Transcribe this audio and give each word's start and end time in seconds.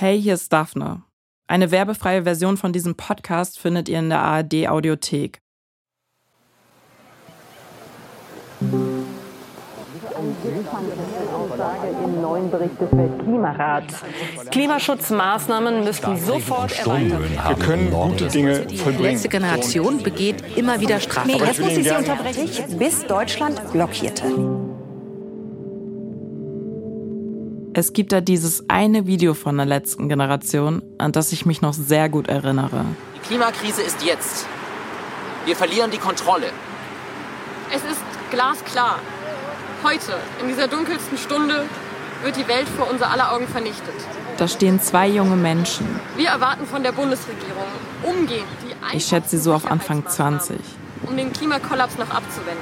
Hey, 0.00 0.22
hier 0.22 0.34
ist 0.34 0.52
Daphne. 0.52 1.02
Eine 1.48 1.72
werbefreie 1.72 2.22
Version 2.22 2.56
von 2.56 2.72
diesem 2.72 2.94
Podcast 2.94 3.58
findet 3.58 3.88
ihr 3.88 3.98
in 3.98 4.10
der 4.10 4.20
ARD 4.20 4.68
Audiothek. 4.68 5.40
im 12.04 12.22
neuen 12.22 12.48
Bericht 12.48 12.80
des 12.80 12.92
Weltklimarats. 12.92 14.04
Klimaschutzmaßnahmen 14.52 15.82
müssten 15.82 16.16
sofort 16.16 16.78
erweitert 16.78 17.20
werden. 17.20 17.40
Wir 17.48 17.56
können 17.56 17.90
gute 17.90 18.28
Dinge 18.28 18.66
Die 18.66 18.76
vollbringen. 18.76 19.14
letzte 19.14 19.28
Generation 19.28 20.00
begeht 20.04 20.44
immer 20.56 20.80
wieder 20.80 21.00
Straftaten. 21.00 21.40
Nee, 21.40 21.44
jetzt 21.44 21.60
muss 21.60 21.72
ich 21.72 21.88
Sie 21.88 21.96
unterbrechen, 21.96 22.78
bis 22.78 23.04
Deutschland 23.04 23.72
blockierte. 23.72 24.67
Es 27.78 27.92
gibt 27.92 28.10
da 28.10 28.20
dieses 28.20 28.68
eine 28.68 29.06
Video 29.06 29.34
von 29.34 29.56
der 29.56 29.64
letzten 29.64 30.08
Generation, 30.08 30.82
an 30.98 31.12
das 31.12 31.30
ich 31.30 31.46
mich 31.46 31.62
noch 31.62 31.72
sehr 31.72 32.08
gut 32.08 32.26
erinnere. 32.26 32.84
Die 33.14 33.20
Klimakrise 33.20 33.82
ist 33.82 34.02
jetzt. 34.04 34.46
Wir 35.44 35.54
verlieren 35.54 35.92
die 35.92 35.98
Kontrolle. 35.98 36.46
Es 37.72 37.84
ist 37.84 38.02
glasklar. 38.32 38.98
Heute, 39.84 40.16
in 40.42 40.48
dieser 40.48 40.66
dunkelsten 40.66 41.18
Stunde, 41.18 41.66
wird 42.24 42.36
die 42.36 42.48
Welt 42.48 42.66
vor 42.66 42.90
unser 42.90 43.12
aller 43.12 43.32
Augen 43.32 43.46
vernichtet. 43.46 43.94
Da 44.38 44.48
stehen 44.48 44.80
zwei 44.80 45.06
junge 45.06 45.36
Menschen. 45.36 45.86
Wir 46.16 46.30
erwarten 46.30 46.66
von 46.66 46.82
der 46.82 46.90
Bundesregierung 46.90 47.68
umgehend 48.02 48.48
die 48.64 48.96
Ich 48.96 49.04
schätze 49.04 49.36
sie 49.36 49.38
so 49.38 49.54
auf 49.54 49.70
Anfang 49.70 50.04
20. 50.04 50.56
Sicherheitsmaßnahmen, 50.56 51.08
Um 51.08 51.16
den 51.16 51.32
Klimakollaps 51.32 51.96
noch 51.96 52.10
abzuwenden. 52.10 52.58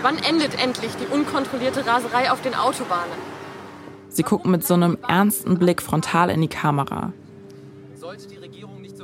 Wann 0.00 0.16
endet 0.16 0.58
endlich 0.58 0.92
die 0.96 1.14
unkontrollierte 1.14 1.86
Raserei 1.86 2.30
auf 2.30 2.40
den 2.40 2.54
Autobahnen? 2.54 3.39
Sie 4.10 4.22
gucken 4.24 4.50
mit 4.50 4.66
so 4.66 4.74
einem 4.74 4.98
ernsten 5.06 5.58
Blick 5.58 5.80
frontal 5.80 6.30
in 6.30 6.40
die 6.42 6.48
Kamera. 6.48 7.12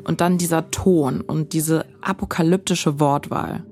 Und 0.05 0.21
dann 0.21 0.37
dieser 0.37 0.71
Ton 0.71 1.21
und 1.21 1.53
diese 1.53 1.87
apokalyptische 2.01 3.01
Wortwahl. 3.01 3.65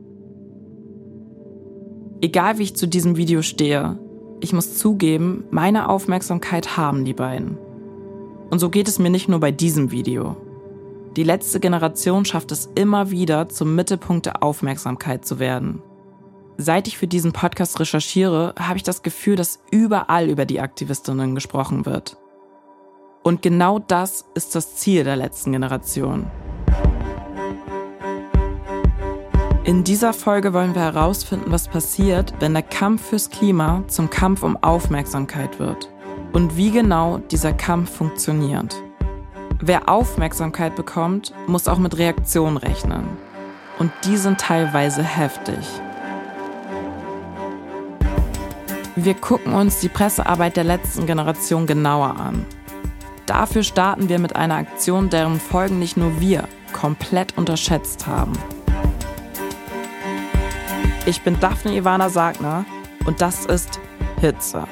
Egal 2.20 2.58
wie 2.58 2.62
ich 2.62 2.76
zu 2.76 2.88
diesem 2.88 3.16
Video 3.16 3.42
stehe, 3.42 3.98
ich 4.40 4.52
muss 4.52 4.78
zugeben, 4.78 5.44
meine 5.50 5.88
Aufmerksamkeit 5.88 6.76
haben 6.76 7.04
die 7.04 7.12
beiden. 7.12 7.58
Und 8.50 8.58
so 8.58 8.70
geht 8.70 8.88
es 8.88 8.98
mir 8.98 9.10
nicht 9.10 9.28
nur 9.28 9.40
bei 9.40 9.50
diesem 9.50 9.90
Video. 9.90 10.36
Die 11.16 11.22
letzte 11.22 11.60
Generation 11.60 12.24
schafft 12.24 12.50
es 12.52 12.68
immer 12.74 13.10
wieder, 13.10 13.48
zum 13.48 13.74
Mittelpunkt 13.74 14.26
der 14.26 14.42
Aufmerksamkeit 14.42 15.24
zu 15.24 15.38
werden. 15.38 15.82
Seit 16.56 16.86
ich 16.86 16.96
für 16.96 17.08
diesen 17.08 17.32
Podcast 17.32 17.80
recherchiere, 17.80 18.54
habe 18.58 18.76
ich 18.76 18.84
das 18.84 19.02
Gefühl, 19.02 19.34
dass 19.34 19.58
überall 19.72 20.28
über 20.28 20.44
die 20.44 20.60
Aktivistinnen 20.60 21.34
gesprochen 21.34 21.84
wird. 21.84 22.16
Und 23.24 23.42
genau 23.42 23.80
das 23.80 24.24
ist 24.34 24.54
das 24.54 24.76
Ziel 24.76 25.02
der 25.02 25.16
letzten 25.16 25.50
Generation. 25.50 26.30
In 29.64 29.82
dieser 29.82 30.12
Folge 30.12 30.52
wollen 30.52 30.74
wir 30.74 30.82
herausfinden, 30.82 31.50
was 31.50 31.66
passiert, 31.66 32.34
wenn 32.38 32.52
der 32.52 32.62
Kampf 32.62 33.08
fürs 33.08 33.30
Klima 33.30 33.82
zum 33.88 34.10
Kampf 34.10 34.42
um 34.42 34.56
Aufmerksamkeit 34.62 35.58
wird 35.58 35.88
und 36.32 36.56
wie 36.56 36.70
genau 36.70 37.18
dieser 37.18 37.52
Kampf 37.52 37.90
funktioniert. 37.90 38.76
Wer 39.60 39.88
Aufmerksamkeit 39.88 40.76
bekommt, 40.76 41.32
muss 41.46 41.66
auch 41.66 41.78
mit 41.78 41.96
Reaktionen 41.96 42.58
rechnen. 42.58 43.08
Und 43.78 43.90
die 44.04 44.18
sind 44.18 44.38
teilweise 44.38 45.02
heftig. 45.02 45.66
Wir 48.96 49.14
gucken 49.14 49.54
uns 49.54 49.80
die 49.80 49.88
Pressearbeit 49.88 50.56
der 50.56 50.62
letzten 50.62 51.04
Generation 51.06 51.66
genauer 51.66 52.16
an. 52.16 52.46
Dafür 53.26 53.64
starten 53.64 54.08
wir 54.08 54.20
mit 54.20 54.36
einer 54.36 54.54
Aktion, 54.54 55.10
deren 55.10 55.40
Folgen 55.40 55.80
nicht 55.80 55.96
nur 55.96 56.20
wir 56.20 56.46
komplett 56.72 57.36
unterschätzt 57.36 58.06
haben. 58.06 58.32
Ich 61.06 61.22
bin 61.22 61.40
Daphne 61.40 61.76
Ivana 61.76 62.08
Sagner 62.08 62.64
und 63.04 63.20
das 63.20 63.46
ist 63.46 63.80
Hitze. 64.20 64.64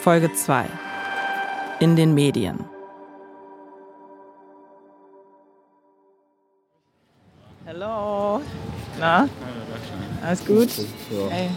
Folge 0.00 0.32
2. 0.32 0.66
In 1.78 1.94
den 1.94 2.14
Medien. 2.14 2.64
Hallo. 7.64 8.40
Na? 8.98 9.28
Alles 10.22 10.44
gut? 10.44 10.68
Hey. 11.30 11.50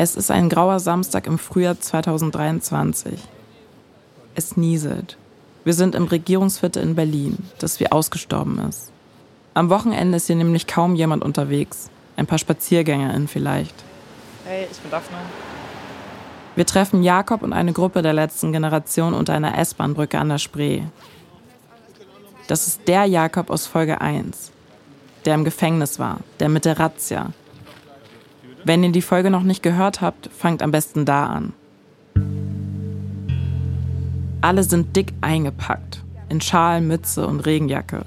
Es 0.00 0.14
ist 0.14 0.30
ein 0.30 0.48
grauer 0.48 0.78
Samstag 0.78 1.26
im 1.26 1.40
Frühjahr 1.40 1.80
2023. 1.80 3.18
Es 4.36 4.56
nieselt. 4.56 5.16
Wir 5.64 5.74
sind 5.74 5.96
im 5.96 6.04
Regierungsviertel 6.04 6.84
in 6.84 6.94
Berlin, 6.94 7.38
das 7.58 7.80
wie 7.80 7.90
ausgestorben 7.90 8.60
ist. 8.60 8.92
Am 9.54 9.70
Wochenende 9.70 10.18
ist 10.18 10.28
hier 10.28 10.36
nämlich 10.36 10.68
kaum 10.68 10.94
jemand 10.94 11.24
unterwegs. 11.24 11.90
Ein 12.16 12.28
paar 12.28 12.38
SpaziergängerInnen 12.38 13.26
vielleicht. 13.26 13.74
Hey, 14.44 14.68
ich 14.70 14.78
bin 14.78 14.92
Daphne. 14.92 15.16
Wir 16.54 16.64
treffen 16.64 17.02
Jakob 17.02 17.42
und 17.42 17.52
eine 17.52 17.72
Gruppe 17.72 18.00
der 18.00 18.12
letzten 18.12 18.52
Generation 18.52 19.14
unter 19.14 19.34
einer 19.34 19.58
S-Bahn-Brücke 19.58 20.20
an 20.20 20.28
der 20.28 20.38
Spree. 20.38 20.82
Das 22.46 22.68
ist 22.68 22.82
der 22.86 23.06
Jakob 23.06 23.50
aus 23.50 23.66
Folge 23.66 24.00
1, 24.00 24.52
der 25.24 25.34
im 25.34 25.42
Gefängnis 25.42 25.98
war, 25.98 26.20
der 26.38 26.48
mit 26.50 26.66
der 26.66 26.78
Razzia. 26.78 27.32
Wenn 28.68 28.84
ihr 28.84 28.92
die 28.92 29.00
Folge 29.00 29.30
noch 29.30 29.44
nicht 29.44 29.62
gehört 29.62 30.02
habt, 30.02 30.28
fangt 30.30 30.62
am 30.62 30.72
besten 30.72 31.06
da 31.06 31.24
an. 31.24 31.54
Alle 34.42 34.62
sind 34.62 34.94
dick 34.94 35.14
eingepackt, 35.22 36.04
in 36.28 36.42
Schal, 36.42 36.82
Mütze 36.82 37.26
und 37.26 37.40
Regenjacke. 37.40 38.02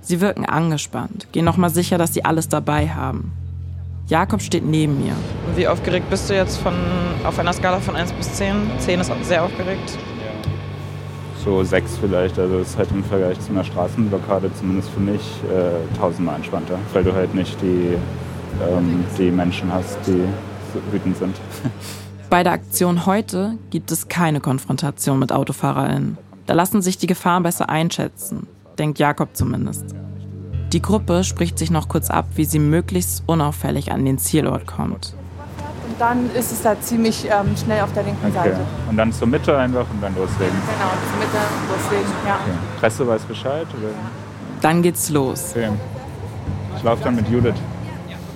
Sie 0.00 0.22
wirken 0.22 0.46
angespannt, 0.46 1.28
gehen 1.32 1.44
nochmal 1.44 1.68
sicher, 1.68 1.98
dass 1.98 2.14
sie 2.14 2.24
alles 2.24 2.48
dabei 2.48 2.88
haben. 2.88 3.32
Jakob 4.06 4.40
steht 4.40 4.64
neben 4.64 4.96
mir. 4.96 5.12
Und 5.46 5.58
Wie 5.58 5.68
aufgeregt 5.68 6.08
bist 6.08 6.30
du 6.30 6.34
jetzt 6.36 6.56
von, 6.56 6.72
auf 7.24 7.38
einer 7.38 7.52
Skala 7.52 7.78
von 7.78 7.94
1 7.94 8.12
bis 8.12 8.32
10? 8.32 8.54
10 8.78 9.00
ist 9.00 9.12
sehr 9.24 9.44
aufgeregt. 9.44 9.98
So 11.44 11.62
sechs 11.64 11.98
vielleicht. 11.98 12.38
Also 12.38 12.60
es 12.60 12.70
ist 12.70 12.78
halt 12.78 12.90
im 12.92 13.04
Vergleich 13.04 13.38
zu 13.40 13.50
einer 13.50 13.64
Straßenblockade 13.64 14.50
zumindest 14.54 14.88
für 14.88 15.00
mich 15.00 15.20
äh, 15.50 15.98
tausendmal 15.98 16.36
entspannter, 16.36 16.78
weil 16.94 17.04
du 17.04 17.12
halt 17.12 17.34
nicht 17.34 17.60
die, 17.60 17.98
ähm, 18.66 19.04
die 19.18 19.30
Menschen 19.30 19.72
hast, 19.72 19.98
die 20.06 20.24
so 20.72 20.80
wütend 20.92 21.16
sind. 21.16 21.36
Bei 22.30 22.42
der 22.42 22.52
Aktion 22.52 23.04
heute 23.04 23.58
gibt 23.70 23.92
es 23.92 24.08
keine 24.08 24.40
Konfrontation 24.40 25.18
mit 25.18 25.32
AutofahrerInnen. 25.32 26.16
Da 26.46 26.54
lassen 26.54 26.80
sich 26.80 26.96
die 26.98 27.06
Gefahren 27.06 27.42
besser 27.42 27.68
einschätzen, 27.68 28.46
denkt 28.78 28.98
Jakob 28.98 29.30
zumindest. 29.34 29.84
Die 30.72 30.80
Gruppe 30.80 31.24
spricht 31.24 31.58
sich 31.58 31.70
noch 31.70 31.88
kurz 31.88 32.08
ab, 32.08 32.24
wie 32.34 32.46
sie 32.46 32.58
möglichst 32.58 33.22
unauffällig 33.26 33.92
an 33.92 34.06
den 34.06 34.16
Zielort 34.18 34.66
kommt. 34.66 35.14
Und 35.86 36.00
dann 36.00 36.30
ist 36.34 36.50
es 36.50 36.62
da 36.62 36.80
ziemlich 36.80 37.26
ähm, 37.26 37.54
schnell 37.62 37.82
auf 37.82 37.92
der 37.92 38.04
linken 38.04 38.24
Okay. 38.26 38.34
Seite. 38.34 38.60
Und 38.88 38.96
dann 38.96 39.12
zur 39.12 39.28
Mitte 39.28 39.56
einfach 39.58 39.84
und 39.90 40.02
dann 40.02 40.14
loslegen. 40.14 40.54
Genau, 40.54 40.90
zur 41.10 41.18
Mitte, 41.18 41.36
loslegen. 41.70 42.12
Ja. 42.26 42.36
Okay. 42.36 42.56
Presse 42.80 43.06
weiß 43.06 43.22
Bescheid? 43.24 43.66
Oder? 43.78 43.90
Dann 44.62 44.80
geht's 44.80 45.10
los. 45.10 45.50
Okay. 45.50 45.68
Ich 46.78 46.82
laufe 46.82 47.04
dann 47.04 47.16
mit 47.16 47.28
Judith. 47.28 47.54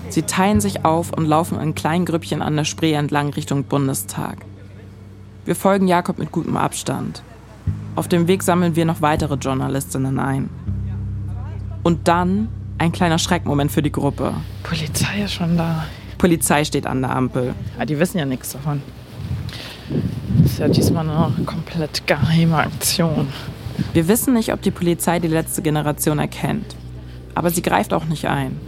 Sie 0.08 0.22
teilen 0.22 0.60
sich 0.60 0.84
auf 0.84 1.12
und 1.12 1.26
laufen 1.26 1.60
in 1.60 1.74
kleinen 1.74 2.04
Grüppchen 2.04 2.42
an 2.42 2.56
der 2.56 2.64
Spree 2.64 2.92
entlang 2.92 3.30
Richtung 3.30 3.64
Bundestag. 3.64 4.38
Wir 5.44 5.54
folgen 5.54 5.88
Jakob 5.88 6.18
mit 6.18 6.32
gutem 6.32 6.56
Abstand. 6.56 7.22
Auf 7.94 8.08
dem 8.08 8.28
Weg 8.28 8.42
sammeln 8.42 8.76
wir 8.76 8.84
noch 8.84 9.00
weitere 9.00 9.34
Journalistinnen 9.34 10.18
ein. 10.18 10.50
Und 11.82 12.08
dann 12.08 12.48
ein 12.78 12.92
kleiner 12.92 13.18
Schreckmoment 13.18 13.70
für 13.70 13.82
die 13.82 13.92
Gruppe. 13.92 14.34
Polizei 14.62 15.22
ist 15.24 15.34
schon 15.34 15.56
da. 15.56 15.84
Polizei 16.18 16.64
steht 16.64 16.86
an 16.86 17.00
der 17.02 17.14
Ampel. 17.14 17.54
Ah, 17.78 17.84
die 17.84 17.98
wissen 17.98 18.18
ja 18.18 18.24
nichts 18.24 18.52
davon. 18.52 18.82
Das 20.42 20.52
ist 20.52 20.58
ja 20.58 20.68
diesmal 20.68 21.08
eine 21.08 21.44
komplett 21.44 22.06
geheime 22.06 22.56
Aktion. 22.56 23.28
Wir 23.92 24.08
wissen 24.08 24.34
nicht, 24.34 24.52
ob 24.52 24.62
die 24.62 24.70
Polizei 24.70 25.18
die 25.18 25.28
letzte 25.28 25.62
Generation 25.62 26.18
erkennt. 26.18 26.76
Aber 27.34 27.50
sie 27.50 27.62
greift 27.62 27.92
auch 27.92 28.04
nicht 28.04 28.26
ein. 28.26 28.58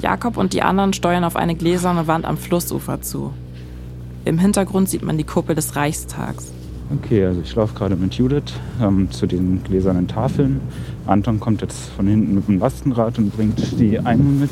Jakob 0.00 0.36
und 0.36 0.52
die 0.52 0.62
anderen 0.62 0.92
steuern 0.92 1.24
auf 1.24 1.36
eine 1.36 1.54
gläserne 1.54 2.06
Wand 2.06 2.24
am 2.24 2.36
Flussufer 2.36 3.02
zu. 3.02 3.32
Im 4.24 4.38
Hintergrund 4.38 4.88
sieht 4.88 5.02
man 5.02 5.18
die 5.18 5.24
Kuppel 5.24 5.54
des 5.54 5.74
Reichstags. 5.76 6.52
Okay, 6.94 7.24
also 7.24 7.40
ich 7.42 7.54
laufe 7.54 7.74
gerade 7.74 7.96
mit 7.96 8.14
Judith 8.14 8.54
ähm, 8.80 9.10
zu 9.10 9.26
den 9.26 9.62
gläsernen 9.62 10.08
Tafeln. 10.08 10.60
Anton 11.06 11.38
kommt 11.38 11.60
jetzt 11.60 11.90
von 11.90 12.06
hinten 12.06 12.34
mit 12.34 12.48
dem 12.48 12.58
Lastenrad 12.58 13.18
und 13.18 13.36
bringt 13.36 13.78
die 13.78 13.98
Eimer 13.98 14.24
mit. 14.24 14.50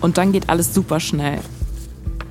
Und 0.00 0.18
dann 0.18 0.32
geht 0.32 0.48
alles 0.48 0.72
super 0.72 1.00
schnell. 1.00 1.38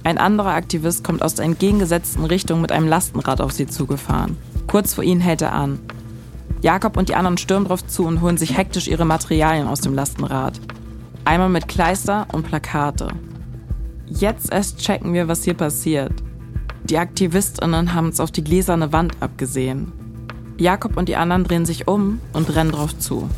Ein 0.04 0.18
anderer 0.18 0.54
Aktivist 0.54 1.04
kommt 1.04 1.22
aus 1.22 1.36
der 1.36 1.44
entgegengesetzten 1.46 2.24
Richtung 2.24 2.62
mit 2.62 2.72
einem 2.72 2.88
Lastenrad 2.88 3.42
auf 3.42 3.52
sie 3.52 3.68
zugefahren. 3.68 4.38
Kurz 4.66 4.94
vor 4.94 5.04
ihnen 5.04 5.20
hält 5.20 5.42
er 5.42 5.54
an. 5.54 5.80
Jakob 6.62 6.96
und 6.96 7.10
die 7.10 7.16
anderen 7.16 7.38
stürmen 7.38 7.68
drauf 7.68 7.86
zu 7.86 8.06
und 8.06 8.22
holen 8.22 8.38
sich 8.38 8.58
hektisch 8.58 8.88
ihre 8.88 9.06
Materialien 9.06 9.68
aus 9.68 9.82
dem 9.82 9.94
Lastenrad. 9.94 10.60
Einmal 11.28 11.50
mit 11.50 11.68
Kleister 11.68 12.26
und 12.32 12.44
Plakate. 12.44 13.10
Jetzt 14.06 14.50
erst 14.50 14.78
checken 14.78 15.14
wir, 15.14 15.28
was 15.28 15.44
hier 15.44 15.56
passiert. 15.56 16.14
Die 16.86 16.98
AktivistInnen 16.98 17.94
haben 17.94 18.08
es 18.08 18.22
auf 18.22 18.32
die 18.32 18.46
gläserne 18.46 18.94
Wand 18.94 19.12
abgesehen. 19.20 19.92
Jakob 20.58 20.96
und 20.96 21.10
die 21.10 21.18
anderen 21.18 21.44
drehen 21.44 21.66
sich 21.66 21.86
um 21.86 22.22
und 22.32 22.56
rennen 22.56 22.72
drauf 22.72 22.98
zu. 22.98 23.30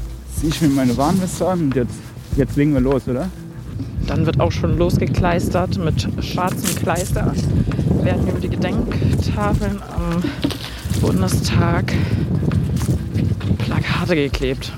Ich 0.44 0.62
mir 0.62 0.68
meine 0.68 0.96
Warnweste 0.98 1.48
an 1.48 1.62
und 1.62 1.76
jetzt, 1.76 1.96
jetzt 2.38 2.56
legen 2.56 2.76
wir 2.76 2.82
los, 2.82 3.08
oder? 3.08 3.28
Dann 4.06 4.28
wird 4.28 4.40
auch 4.40 4.52
schon 4.52 4.78
losgekleistert 4.78 5.80
mit 5.80 6.08
schwarzem 6.24 6.76
Kleister. 6.76 7.34
Werden 8.04 8.28
über 8.28 8.40
die 8.40 8.50
Gedenktafeln 8.50 9.82
am 9.96 10.22
Bundestag 11.02 11.92
Plakate 13.58 14.14
geklebt. 14.14 14.74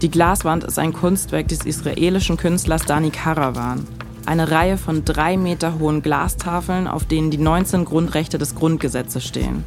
Die 0.00 0.12
Glaswand 0.12 0.62
ist 0.62 0.78
ein 0.78 0.92
Kunstwerk 0.92 1.48
des 1.48 1.66
israelischen 1.66 2.36
Künstlers 2.36 2.84
Dani 2.84 3.10
Karawan. 3.10 3.84
Eine 4.26 4.48
Reihe 4.48 4.78
von 4.78 5.04
drei 5.04 5.36
Meter 5.36 5.80
hohen 5.80 6.02
Glastafeln, 6.02 6.86
auf 6.86 7.04
denen 7.04 7.32
die 7.32 7.38
19 7.38 7.84
Grundrechte 7.84 8.38
des 8.38 8.54
Grundgesetzes 8.54 9.26
stehen. 9.26 9.64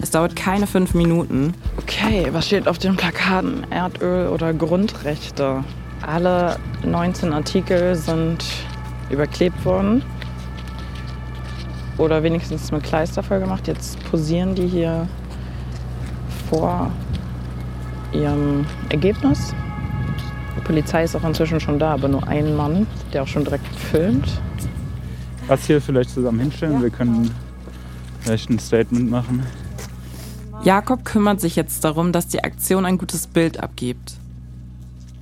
Es 0.00 0.12
dauert 0.12 0.36
keine 0.36 0.68
fünf 0.68 0.94
Minuten. 0.94 1.54
Okay, 1.78 2.28
was 2.30 2.46
steht 2.46 2.68
auf 2.68 2.78
den 2.78 2.94
Plakaten? 2.94 3.66
Erdöl 3.70 4.28
oder 4.28 4.54
Grundrechte? 4.54 5.64
Alle 6.00 6.58
19 6.84 7.32
Artikel 7.32 7.96
sind 7.96 8.44
überklebt 9.10 9.64
worden. 9.64 10.04
Oder 11.98 12.22
wenigstens 12.22 12.70
mit 12.70 12.84
Kleister 12.84 13.24
voll 13.24 13.40
gemacht. 13.40 13.66
Jetzt 13.66 13.98
posieren 14.12 14.54
die 14.54 14.68
hier 14.68 15.08
vor 16.48 16.88
ihrem 18.12 18.64
Ergebnis. 18.90 19.52
Die 20.62 20.66
Polizei 20.68 21.02
ist 21.02 21.16
auch 21.16 21.24
inzwischen 21.24 21.58
schon 21.58 21.80
da, 21.80 21.92
aber 21.92 22.06
nur 22.06 22.24
ein 22.28 22.54
Mann, 22.54 22.86
der 23.12 23.24
auch 23.24 23.26
schon 23.26 23.42
direkt 23.42 23.66
filmt. 23.66 24.40
Das 25.48 25.66
hier 25.66 25.82
vielleicht 25.82 26.10
zusammen 26.10 26.38
hinstellen. 26.38 26.80
Wir 26.80 26.90
können 26.90 27.34
vielleicht 28.20 28.48
ein 28.48 28.60
Statement 28.60 29.10
machen. 29.10 29.42
Jakob 30.62 31.04
kümmert 31.04 31.40
sich 31.40 31.56
jetzt 31.56 31.82
darum, 31.82 32.12
dass 32.12 32.28
die 32.28 32.44
Aktion 32.44 32.86
ein 32.86 32.96
gutes 32.96 33.26
Bild 33.26 33.58
abgibt. 33.58 34.14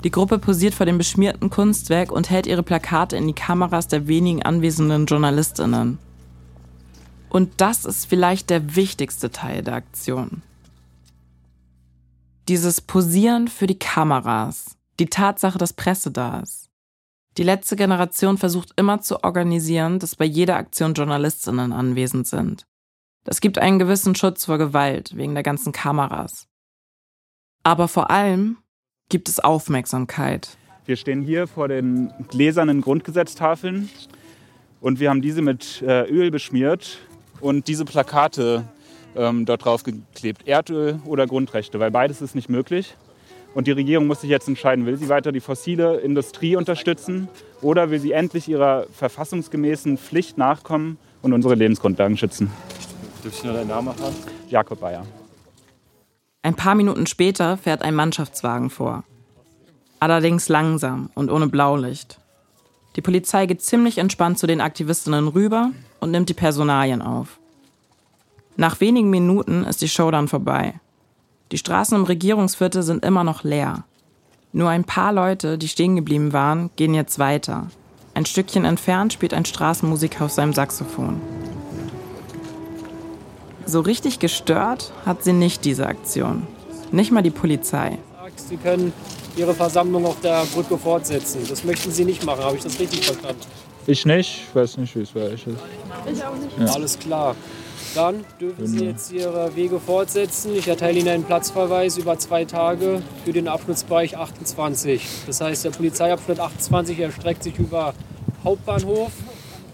Die 0.04 0.10
Gruppe 0.10 0.38
posiert 0.38 0.74
vor 0.74 0.84
dem 0.84 0.98
beschmierten 0.98 1.48
Kunstwerk 1.48 2.12
und 2.12 2.28
hält 2.28 2.46
ihre 2.46 2.62
Plakate 2.62 3.16
in 3.16 3.26
die 3.26 3.32
Kameras 3.32 3.88
der 3.88 4.08
wenigen 4.08 4.42
anwesenden 4.42 5.06
Journalistinnen. 5.06 5.96
Und 7.30 7.62
das 7.62 7.86
ist 7.86 8.04
vielleicht 8.04 8.50
der 8.50 8.76
wichtigste 8.76 9.30
Teil 9.30 9.62
der 9.62 9.76
Aktion. 9.76 10.42
Dieses 12.46 12.82
Posieren 12.82 13.48
für 13.48 13.66
die 13.66 13.78
Kameras, 13.78 14.76
die 15.00 15.06
Tatsache, 15.06 15.58
dass 15.58 15.72
Presse 15.72 16.10
da 16.10 16.40
ist. 16.40 16.70
Die 17.36 17.42
letzte 17.42 17.76
Generation 17.76 18.38
versucht 18.38 18.72
immer 18.76 19.00
zu 19.00 19.24
organisieren, 19.24 19.98
dass 19.98 20.16
bei 20.16 20.24
jeder 20.24 20.56
Aktion 20.56 20.94
Journalistinnen 20.94 21.72
anwesend 21.72 22.26
sind. 22.26 22.66
Das 23.24 23.40
gibt 23.40 23.58
einen 23.58 23.78
gewissen 23.78 24.14
Schutz 24.14 24.44
vor 24.44 24.58
Gewalt 24.58 25.16
wegen 25.16 25.34
der 25.34 25.42
ganzen 25.42 25.72
Kameras. 25.72 26.48
Aber 27.62 27.88
vor 27.88 28.10
allem 28.10 28.58
gibt 29.08 29.28
es 29.28 29.40
Aufmerksamkeit. 29.40 30.56
Wir 30.86 30.96
stehen 30.96 31.22
hier 31.22 31.46
vor 31.46 31.68
den 31.68 32.12
gläsernen 32.28 32.80
Grundgesetztafeln 32.80 33.88
und 34.80 34.98
wir 34.98 35.10
haben 35.10 35.22
diese 35.22 35.42
mit 35.42 35.82
äh, 35.82 36.08
Öl 36.10 36.30
beschmiert 36.30 36.98
und 37.40 37.68
diese 37.68 37.84
Plakate 37.84 38.64
ähm, 39.14 39.44
dort 39.44 39.64
drauf 39.64 39.82
geklebt. 39.82 40.48
Erdöl 40.48 41.00
oder 41.04 41.26
Grundrechte, 41.26 41.78
weil 41.78 41.90
beides 41.90 42.22
ist 42.22 42.34
nicht 42.34 42.48
möglich. 42.48 42.96
Und 43.54 43.66
die 43.66 43.72
Regierung 43.72 44.06
muss 44.06 44.20
sich 44.20 44.30
jetzt 44.30 44.46
entscheiden, 44.48 44.86
will 44.86 44.96
sie 44.96 45.08
weiter 45.08 45.32
die 45.32 45.40
fossile 45.40 45.96
Industrie 45.98 46.56
unterstützen 46.56 47.28
oder 47.62 47.90
will 47.90 47.98
sie 47.98 48.12
endlich 48.12 48.48
ihrer 48.48 48.86
verfassungsgemäßen 48.92 49.98
Pflicht 49.98 50.38
nachkommen 50.38 50.98
und 51.22 51.32
unsere 51.32 51.54
Lebensgrundlagen 51.54 52.16
schützen. 52.16 52.50
Dürfte 53.24 53.38
ich 53.38 53.44
nur 53.44 53.54
deinen 53.54 53.68
Namen 53.68 53.88
erfahren? 53.88 54.14
Jakob 54.48 54.80
Bayer. 54.80 55.04
Ein 56.42 56.54
paar 56.54 56.74
Minuten 56.74 57.06
später 57.06 57.56
fährt 57.56 57.82
ein 57.82 57.94
Mannschaftswagen 57.94 58.70
vor. 58.70 59.04
Allerdings 59.98 60.48
langsam 60.48 61.10
und 61.14 61.30
ohne 61.30 61.48
Blaulicht. 61.48 62.18
Die 62.96 63.02
Polizei 63.02 63.46
geht 63.46 63.62
ziemlich 63.62 63.98
entspannt 63.98 64.38
zu 64.38 64.46
den 64.46 64.60
Aktivistinnen 64.60 65.28
rüber 65.28 65.70
und 66.00 66.10
nimmt 66.10 66.28
die 66.28 66.34
Personalien 66.34 67.02
auf. 67.02 67.38
Nach 68.56 68.80
wenigen 68.80 69.10
Minuten 69.10 69.64
ist 69.64 69.82
die 69.82 69.88
Show 69.88 70.10
dann 70.10 70.28
vorbei. 70.28 70.74
Die 71.52 71.58
Straßen 71.58 71.96
im 71.96 72.04
Regierungsviertel 72.04 72.82
sind 72.82 73.04
immer 73.04 73.24
noch 73.24 73.42
leer. 73.42 73.84
Nur 74.52 74.68
ein 74.68 74.84
paar 74.84 75.12
Leute, 75.12 75.58
die 75.58 75.68
stehen 75.68 75.96
geblieben 75.96 76.32
waren, 76.32 76.70
gehen 76.76 76.94
jetzt 76.94 77.18
weiter. 77.18 77.66
Ein 78.14 78.26
Stückchen 78.26 78.64
entfernt 78.64 79.12
spielt 79.12 79.34
ein 79.34 79.44
Straßenmusiker 79.44 80.24
auf 80.24 80.32
seinem 80.32 80.52
Saxophon. 80.52 81.20
So 83.66 83.80
richtig 83.80 84.18
gestört 84.18 84.92
hat 85.04 85.24
sie 85.24 85.32
nicht 85.32 85.64
diese 85.64 85.86
Aktion. 85.86 86.46
Nicht 86.92 87.12
mal 87.12 87.22
die 87.22 87.30
Polizei. 87.30 87.98
Sie 88.36 88.56
können 88.56 88.92
Ihre 89.36 89.54
Versammlung 89.54 90.06
auf 90.06 90.20
der 90.20 90.44
Brücke 90.52 90.76
fortsetzen. 90.76 91.40
Das 91.48 91.62
möchten 91.64 91.90
Sie 91.90 92.04
nicht 92.04 92.24
machen, 92.24 92.44
habe 92.44 92.56
ich 92.56 92.62
das 92.62 92.78
richtig 92.78 93.06
verstanden? 93.06 93.40
Ich 93.86 94.04
nicht, 94.06 94.44
ich 94.48 94.54
weiß 94.54 94.76
nicht, 94.78 94.94
wie 94.96 95.02
es 95.02 95.10
bei 95.10 95.22
euch 95.22 95.46
ist. 95.46 95.56
Ich 96.12 96.24
auch 96.24 96.34
nicht. 96.34 96.58
Ja. 96.58 96.66
Alles 96.74 96.98
klar. 96.98 97.34
Dann 97.94 98.24
dürfen 98.40 98.66
Sie 98.66 98.84
jetzt 98.84 99.12
Ihre 99.12 99.54
Wege 99.56 99.80
fortsetzen. 99.80 100.54
Ich 100.54 100.68
erteile 100.68 100.98
Ihnen 100.98 101.08
einen 101.08 101.24
Platzverweis 101.24 101.98
über 101.98 102.18
zwei 102.18 102.44
Tage 102.44 103.02
für 103.24 103.32
den 103.32 103.48
Abschnittsbereich 103.48 104.16
28. 104.16 105.06
Das 105.26 105.40
heißt, 105.40 105.64
der 105.64 105.70
Polizeiabschnitt 105.70 106.38
28 106.38 106.98
erstreckt 107.00 107.42
sich 107.42 107.58
über 107.58 107.94
Hauptbahnhof, 108.44 109.10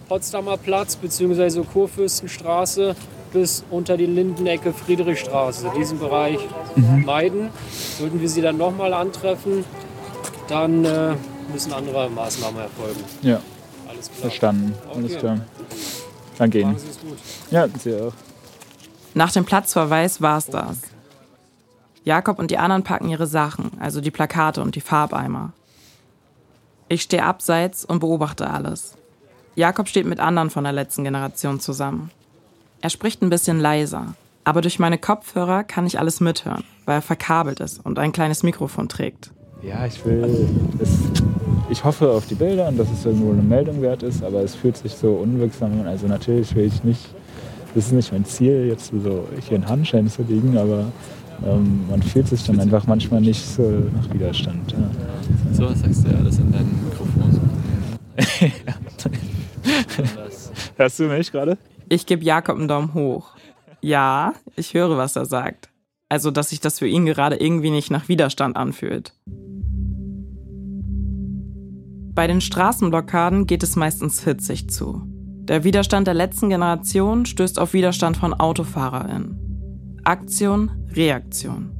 Potsdamer 0.08 0.56
Platz 0.56 0.96
bzw. 0.96 1.62
Kurfürstenstraße 1.62 2.96
bis 3.32 3.64
unter 3.70 3.96
die 3.96 4.06
Lindenecke 4.06 4.72
Friedrichstraße. 4.72 5.70
Diesen 5.76 5.98
Bereich 5.98 6.38
mhm. 6.74 7.04
meiden. 7.04 7.50
Sollten 7.98 8.20
wir 8.20 8.28
sie 8.28 8.40
dann 8.40 8.56
nochmal 8.56 8.94
antreffen, 8.94 9.64
dann 10.48 10.84
äh, 10.84 11.14
müssen 11.52 11.72
andere 11.72 12.08
Maßnahmen 12.08 12.60
erfolgen. 12.60 13.00
Ja. 13.22 13.40
Alles 13.88 14.10
klar. 14.10 14.20
Verstanden. 14.20 14.74
Okay. 14.88 14.98
Alles 14.98 15.18
klar. 15.18 15.40
Es 16.38 17.00
gut. 17.00 17.18
Ja, 17.50 17.66
Sie 17.78 17.94
auch. 17.94 18.12
Nach 19.14 19.32
dem 19.32 19.44
Platzverweis 19.44 20.20
war 20.20 20.38
es 20.38 20.46
das. 20.46 20.82
Jakob 22.04 22.38
und 22.38 22.50
die 22.50 22.58
anderen 22.58 22.84
packen 22.84 23.08
ihre 23.08 23.26
Sachen, 23.26 23.72
also 23.80 24.00
die 24.00 24.10
Plakate 24.10 24.62
und 24.62 24.76
die 24.76 24.80
Farbeimer. 24.80 25.52
Ich 26.88 27.02
stehe 27.02 27.24
abseits 27.24 27.84
und 27.84 27.98
beobachte 27.98 28.48
alles. 28.48 28.94
Jakob 29.56 29.88
steht 29.88 30.06
mit 30.06 30.20
anderen 30.20 30.50
von 30.50 30.64
der 30.64 30.72
letzten 30.72 31.02
Generation 31.02 31.58
zusammen. 31.58 32.10
Er 32.80 32.90
spricht 32.90 33.22
ein 33.22 33.30
bisschen 33.30 33.58
leiser, 33.58 34.14
aber 34.44 34.60
durch 34.60 34.78
meine 34.78 34.98
Kopfhörer 34.98 35.64
kann 35.64 35.86
ich 35.86 35.98
alles 35.98 36.20
mithören, 36.20 36.62
weil 36.84 36.98
er 36.98 37.02
verkabelt 37.02 37.58
ist 37.58 37.84
und 37.84 37.98
ein 37.98 38.12
kleines 38.12 38.42
Mikrofon 38.42 38.88
trägt. 38.88 39.32
Ja, 39.62 39.86
ich 39.86 40.04
will. 40.04 40.48
Es, 40.78 40.90
ich 41.76 41.84
hoffe 41.84 42.10
auf 42.10 42.26
die 42.26 42.34
Bilder 42.34 42.68
und 42.68 42.78
dass 42.78 42.90
es 42.90 43.04
irgendwo 43.04 43.30
eine 43.30 43.42
Meldung 43.42 43.82
wert 43.82 44.02
ist, 44.02 44.24
aber 44.24 44.42
es 44.42 44.54
fühlt 44.54 44.78
sich 44.78 44.94
so 44.94 45.12
unwirksam 45.12 45.78
an. 45.78 45.86
Also 45.86 46.06
natürlich 46.06 46.54
will 46.54 46.64
ich 46.64 46.82
nicht. 46.84 47.06
Das 47.74 47.88
ist 47.88 47.92
nicht 47.92 48.12
mein 48.12 48.24
Ziel, 48.24 48.64
jetzt 48.66 48.86
so 48.86 49.28
hier 49.46 49.58
in 49.58 49.68
Handschein 49.68 50.08
zu 50.08 50.22
liegen, 50.22 50.56
aber 50.56 50.86
ähm, 51.46 51.84
man 51.90 52.02
fühlt 52.02 52.28
sich 52.28 52.42
dann 52.44 52.58
einfach 52.60 52.86
manchmal 52.86 53.20
nicht 53.20 53.44
so 53.44 53.90
nach 53.94 54.14
Widerstand. 54.14 54.72
Ja. 54.72 54.88
So 55.52 55.64
was 55.64 55.80
sagst 55.80 56.06
du 56.06 56.12
ja 56.12 56.16
alles 56.16 56.38
in 56.38 56.50
deinem 56.50 56.82
Mikrofon. 56.82 57.40
Hörst 60.78 60.98
du 60.98 61.04
mich 61.04 61.30
gerade? 61.30 61.58
Ich 61.90 62.06
gebe 62.06 62.24
Jakob 62.24 62.56
einen 62.56 62.68
Daumen 62.68 62.94
hoch. 62.94 63.32
Ja, 63.82 64.32
ich 64.56 64.72
höre, 64.72 64.96
was 64.96 65.14
er 65.14 65.26
sagt. 65.26 65.68
Also, 66.08 66.30
dass 66.30 66.48
sich 66.50 66.60
das 66.60 66.78
für 66.78 66.88
ihn 66.88 67.04
gerade 67.04 67.36
irgendwie 67.36 67.70
nicht 67.70 67.90
nach 67.90 68.08
Widerstand 68.08 68.56
anfühlt. 68.56 69.12
Bei 72.16 72.26
den 72.26 72.40
Straßenblockaden 72.40 73.46
geht 73.46 73.62
es 73.62 73.76
meistens 73.76 74.24
hitzig 74.24 74.70
zu. 74.70 75.02
Der 75.04 75.64
Widerstand 75.64 76.06
der 76.06 76.14
letzten 76.14 76.48
Generation 76.48 77.26
stößt 77.26 77.58
auf 77.58 77.74
Widerstand 77.74 78.16
von 78.16 78.32
AutofahrerInnen. 78.32 80.00
Aktion, 80.02 80.70
Reaktion. 80.94 81.72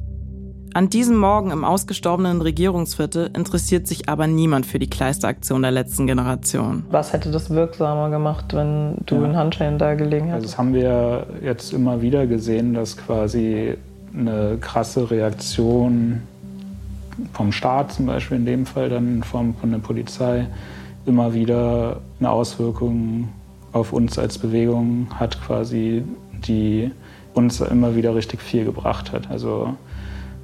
An 0.75 0.91
diesem 0.91 1.17
Morgen 1.17 1.49
im 1.49 1.63
ausgestorbenen 1.63 2.39
Regierungsviertel 2.41 3.31
interessiert 3.35 3.87
sich 3.87 4.09
aber 4.09 4.27
niemand 4.27 4.67
für 4.67 4.77
die 4.77 4.91
Kleisteraktion 4.91 5.63
der 5.63 5.71
letzten 5.71 6.05
Generation. 6.05 6.85
Was 6.91 7.13
hätte 7.13 7.31
das 7.31 7.49
wirksamer 7.49 8.11
gemacht, 8.11 8.53
wenn 8.53 8.97
du 9.07 9.15
ja. 9.15 9.25
in 9.25 9.35
Handschellen 9.35 9.79
da 9.79 9.95
gelegen 9.95 10.27
hättest? 10.27 10.35
Also 10.35 10.47
das 10.49 10.57
haben 10.59 10.73
wir 10.75 11.25
jetzt 11.43 11.73
immer 11.73 12.03
wieder 12.03 12.27
gesehen, 12.27 12.75
dass 12.75 12.95
quasi 12.95 13.75
eine 14.15 14.59
krasse 14.61 15.09
Reaktion 15.09 16.21
vom 17.33 17.51
Staat 17.51 17.93
zum 17.93 18.05
Beispiel 18.05 18.37
in 18.37 18.45
dem 18.45 18.65
Fall 18.65 18.89
dann 18.89 19.23
Form 19.23 19.55
von 19.55 19.71
der 19.71 19.79
Polizei 19.79 20.47
immer 21.05 21.33
wieder 21.33 22.01
eine 22.19 22.29
Auswirkung 22.29 23.29
auf 23.71 23.93
uns 23.93 24.17
als 24.17 24.37
Bewegung 24.37 25.07
hat 25.15 25.41
quasi, 25.41 26.03
die 26.31 26.91
uns 27.33 27.61
immer 27.61 27.95
wieder 27.95 28.15
richtig 28.15 28.41
viel 28.41 28.65
gebracht 28.65 29.11
hat. 29.11 29.29
Also 29.29 29.75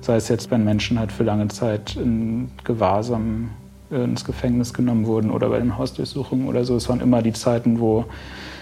Sei 0.04 0.18
es 0.18 0.28
jetzt, 0.28 0.52
wenn 0.52 0.66
Menschen 0.66 1.00
halt 1.00 1.14
für 1.14 1.24
lange 1.24 1.48
Zeit 1.48 1.96
in 1.96 2.52
Gewahrsam 2.66 3.52
äh, 3.90 4.04
ins 4.04 4.26
Gefängnis 4.26 4.74
genommen 4.74 5.06
wurden 5.06 5.32
oder 5.32 5.48
bei 5.48 5.60
den 5.60 5.78
Hausdurchsuchungen 5.78 6.50
oder 6.50 6.66
so. 6.66 6.76
Es 6.76 6.90
waren 6.90 7.00
immer 7.00 7.22
die 7.22 7.32
Zeiten, 7.32 7.80
wo 7.80 8.04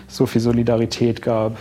es 0.08 0.18
so 0.18 0.28
viel 0.28 0.40
Solidarität 0.40 1.24
gab, 1.24 1.58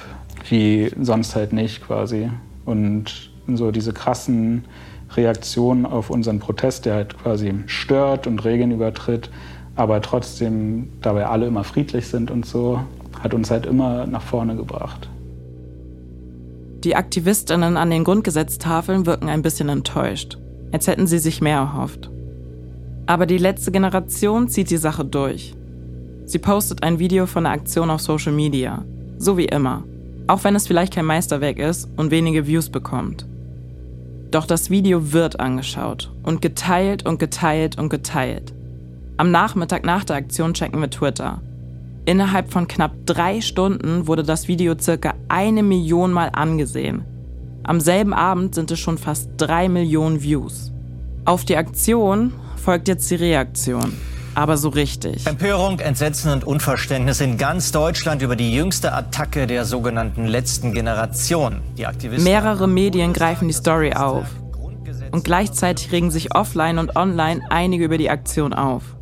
wie 0.50 0.90
sonst 1.00 1.34
halt 1.34 1.54
nicht 1.54 1.82
quasi. 1.82 2.28
Und 2.66 3.30
so 3.54 3.70
diese 3.70 3.94
krassen 3.94 4.66
Reaktionen 5.16 5.86
auf 5.86 6.10
unseren 6.10 6.38
Protest, 6.38 6.86
der 6.86 6.94
halt 6.94 7.18
quasi 7.18 7.54
stört 7.66 8.26
und 8.26 8.44
Regeln 8.44 8.70
übertritt, 8.70 9.30
aber 9.76 10.00
trotzdem 10.02 10.90
dabei 11.00 11.26
alle 11.26 11.46
immer 11.46 11.64
friedlich 11.64 12.06
sind 12.06 12.30
und 12.30 12.46
so, 12.46 12.80
hat 13.22 13.34
uns 13.34 13.50
halt 13.50 13.66
immer 13.66 14.06
nach 14.06 14.22
vorne 14.22 14.56
gebracht. 14.56 15.08
Die 16.84 16.96
Aktivistinnen 16.96 17.76
an 17.76 17.90
den 17.90 18.04
Grundgesetztafeln 18.04 19.04
wirken 19.04 19.28
ein 19.28 19.42
bisschen 19.42 19.68
enttäuscht, 19.68 20.38
als 20.72 20.86
hätten 20.86 21.06
sie 21.06 21.18
sich 21.18 21.42
mehr 21.42 21.58
erhofft. 21.58 22.10
Aber 23.06 23.26
die 23.26 23.38
letzte 23.38 23.70
Generation 23.70 24.48
zieht 24.48 24.70
die 24.70 24.76
Sache 24.76 25.04
durch. 25.04 25.54
Sie 26.24 26.38
postet 26.38 26.82
ein 26.82 26.98
Video 26.98 27.26
von 27.26 27.44
der 27.44 27.52
Aktion 27.52 27.90
auf 27.90 28.00
Social 28.00 28.32
Media, 28.32 28.84
so 29.18 29.36
wie 29.36 29.46
immer, 29.46 29.82
auch 30.26 30.44
wenn 30.44 30.54
es 30.54 30.66
vielleicht 30.66 30.94
kein 30.94 31.04
Meisterwerk 31.04 31.58
ist 31.58 31.88
und 31.96 32.10
wenige 32.10 32.46
Views 32.46 32.70
bekommt. 32.70 33.26
Doch 34.30 34.46
das 34.46 34.70
Video 34.70 35.12
wird 35.12 35.40
angeschaut 35.40 36.12
und 36.22 36.40
geteilt 36.40 37.04
und 37.04 37.18
geteilt 37.18 37.78
und 37.78 37.88
geteilt. 37.88 38.52
Am 39.16 39.30
Nachmittag 39.30 39.84
nach 39.84 40.04
der 40.04 40.16
Aktion 40.16 40.54
checken 40.54 40.80
wir 40.80 40.90
Twitter. 40.90 41.42
Innerhalb 42.04 42.52
von 42.52 42.68
knapp 42.68 42.92
drei 43.06 43.40
Stunden 43.40 44.06
wurde 44.06 44.22
das 44.22 44.48
Video 44.48 44.74
circa 44.78 45.14
eine 45.28 45.62
Million 45.62 46.12
Mal 46.12 46.30
angesehen. 46.32 47.04
Am 47.64 47.80
selben 47.80 48.14
Abend 48.14 48.54
sind 48.54 48.70
es 48.70 48.78
schon 48.78 48.98
fast 48.98 49.30
drei 49.36 49.68
Millionen 49.68 50.22
Views. 50.22 50.72
Auf 51.24 51.44
die 51.44 51.56
Aktion 51.56 52.32
folgt 52.56 52.88
jetzt 52.88 53.10
die 53.10 53.16
Reaktion. 53.16 53.92
Aber 54.40 54.56
so 54.56 54.70
richtig. 54.70 55.26
Empörung, 55.26 55.80
Entsetzen 55.80 56.32
und 56.32 56.44
Unverständnis 56.44 57.20
in 57.20 57.36
ganz 57.36 57.72
Deutschland 57.72 58.22
über 58.22 58.36
die 58.36 58.54
jüngste 58.54 58.94
Attacke 58.94 59.46
der 59.46 59.66
sogenannten 59.66 60.24
letzten 60.24 60.72
Generation. 60.72 61.60
Die 61.76 61.86
Aktivisten 61.86 62.24
Mehrere 62.24 62.66
Medien 62.66 63.12
greifen 63.12 63.48
die 63.48 63.52
Story 63.54 63.92
auf. 63.92 64.24
Und 65.10 65.24
gleichzeitig 65.24 65.92
regen 65.92 66.10
sich 66.10 66.34
offline 66.34 66.78
und 66.78 66.96
online 66.96 67.42
einige 67.50 67.84
über 67.84 67.98
die 67.98 68.08
Aktion 68.08 68.54
auf. 68.54 68.96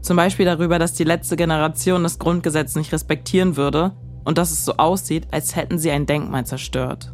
Zum 0.00 0.16
Beispiel 0.16 0.46
darüber, 0.46 0.78
dass 0.78 0.94
die 0.94 1.04
letzte 1.04 1.36
Generation 1.36 2.02
das 2.02 2.18
Grundgesetz 2.18 2.76
nicht 2.76 2.94
respektieren 2.94 3.58
würde 3.58 3.92
und 4.24 4.38
dass 4.38 4.52
es 4.52 4.64
so 4.64 4.78
aussieht, 4.78 5.26
als 5.32 5.54
hätten 5.54 5.78
sie 5.78 5.90
ein 5.90 6.06
Denkmal 6.06 6.46
zerstört. 6.46 7.12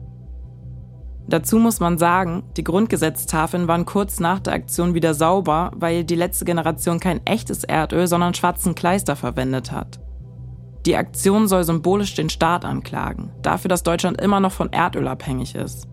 Dazu 1.29 1.59
muss 1.59 1.81
man 1.81 1.99
sagen, 1.99 2.43
die 2.57 2.65
Grundgesetztafeln 2.65 3.69
waren 3.69 3.87
kurz 3.87 4.21
nach 4.21 4.41
der 4.41 4.55
Aktion 4.55 4.95
wieder 4.95 5.15
sauber, 5.15 5.71
weil 5.75 6.05
die 6.05 6.17
letzte 6.17 6.45
Generation 6.45 7.01
kein 7.01 7.25
echtes 7.27 7.65
Erdöl, 7.65 8.07
sondern 8.07 8.35
schwarzen 8.35 8.75
Kleister 8.75 9.17
verwendet 9.17 9.71
hat. 9.73 10.01
Die 10.85 10.97
Aktion 10.97 11.47
soll 11.47 11.63
symbolisch 11.63 12.15
den 12.15 12.29
Staat 12.29 12.65
anklagen, 12.65 13.31
dafür, 13.41 13.69
dass 13.69 13.85
Deutschland 13.85 14.21
immer 14.21 14.41
noch 14.41 14.53
von 14.53 14.73
Erdöl 14.73 15.07
abhängig 15.07 15.55
ist. 15.55 15.87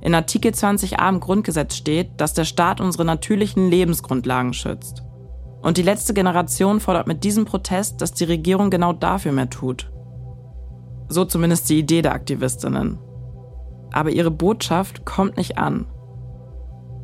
In 0.00 0.14
Artikel 0.14 0.52
20a 0.52 1.08
im 1.08 1.20
Grundgesetz 1.20 1.76
steht, 1.76 2.12
dass 2.16 2.32
der 2.32 2.44
Staat 2.44 2.80
unsere 2.80 3.04
natürlichen 3.04 3.68
Lebensgrundlagen 3.68 4.54
schützt. 4.54 5.02
Und 5.60 5.76
die 5.76 5.82
letzte 5.82 6.14
Generation 6.14 6.80
fordert 6.80 7.06
mit 7.06 7.24
diesem 7.24 7.44
Protest, 7.44 8.00
dass 8.00 8.14
die 8.14 8.24
Regierung 8.24 8.70
genau 8.70 8.92
dafür 8.92 9.32
mehr 9.32 9.50
tut. 9.50 9.90
So 11.08 11.24
zumindest 11.24 11.68
die 11.68 11.80
Idee 11.80 12.00
der 12.00 12.12
Aktivistinnen. 12.12 12.98
Aber 13.92 14.10
ihre 14.10 14.30
Botschaft 14.30 15.04
kommt 15.04 15.36
nicht 15.36 15.58
an. 15.58 15.86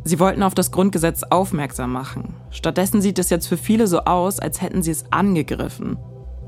Sie 0.05 0.21
wollten 0.21 0.43
auf 0.43 0.55
das 0.55 0.71
Grundgesetz 0.71 1.23
aufmerksam 1.23 1.93
machen. 1.93 2.35
Stattdessen 2.51 3.01
sieht 3.01 3.19
es 3.19 3.31
jetzt 3.31 3.47
für 3.47 3.57
viele 3.57 3.87
so 3.87 4.01
aus, 4.01 4.39
als 4.39 4.61
hätten 4.61 4.83
sie 4.83 4.91
es 4.91 5.07
angegriffen. 5.11 5.97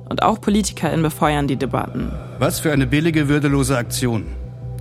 Und 0.09 0.23
auch 0.23 0.41
PolitikerInnen 0.41 1.03
befeuern 1.03 1.49
die 1.49 1.57
Debatten. 1.57 2.13
Was 2.39 2.61
für 2.61 2.73
eine 2.73 2.87
billige, 2.87 3.29
würdelose 3.29 3.77
Aktion. 3.77 4.27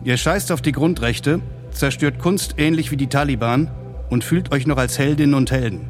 Ihr 0.04 0.18
scheißt 0.18 0.52
auf 0.52 0.62
die 0.62 0.74
Grundrechte, 0.74 1.40
zerstört 1.72 2.20
Kunst 2.20 2.56
ähnlich 2.58 2.92
wie 2.92 2.98
die 2.98 3.08
Taliban 3.08 3.72
und 4.10 4.24
fühlt 4.24 4.52
euch 4.52 4.68
noch 4.68 4.78
als 4.78 5.00
Heldinnen 5.00 5.34
und 5.34 5.52
Helden. 5.52 5.90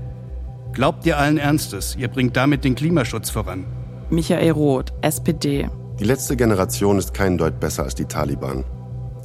Glaubt 0.74 1.06
ihr 1.06 1.18
allen 1.18 1.38
Ernstes, 1.38 1.96
ihr 1.98 2.08
bringt 2.08 2.38
damit 2.38 2.64
den 2.64 2.76
Klimaschutz 2.76 3.30
voran? 3.30 3.66
Michael 4.10 4.52
Roth, 4.52 4.94
SPD. 5.02 5.70
Die 6.00 6.04
letzte 6.04 6.36
Generation 6.36 6.98
ist 6.98 7.14
kein 7.14 7.38
Deut 7.38 7.60
besser 7.60 7.84
als 7.84 7.96
die 7.96 8.06
Taliban. 8.06 8.64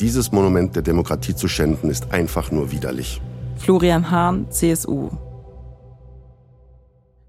Dieses 0.00 0.32
Monument 0.32 0.74
der 0.74 0.82
Demokratie 0.82 1.34
zu 1.34 1.46
schänden, 1.46 1.90
ist 1.90 2.10
einfach 2.10 2.50
nur 2.50 2.72
widerlich. 2.72 3.20
Florian 3.58 4.10
Hahn, 4.10 4.50
CSU. 4.50 5.10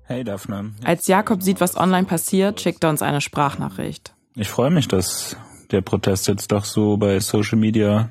Hey 0.03 0.23
Daphne. 0.23 0.71
Als 0.83 1.07
Jakob 1.07 1.43
sieht, 1.43 1.59
was 1.59 1.75
online 1.75 2.05
passiert, 2.05 2.61
schickt 2.61 2.83
er 2.83 2.89
uns 2.89 3.01
eine 3.01 3.19
Sprachnachricht. 3.19 4.13
Ich 4.35 4.49
freue 4.49 4.69
mich, 4.69 4.87
dass 4.87 5.35
der 5.71 5.81
Protest 5.81 6.27
jetzt 6.27 6.51
doch 6.51 6.63
so 6.63 6.95
bei 6.95 7.19
Social 7.19 7.57
Media 7.57 8.09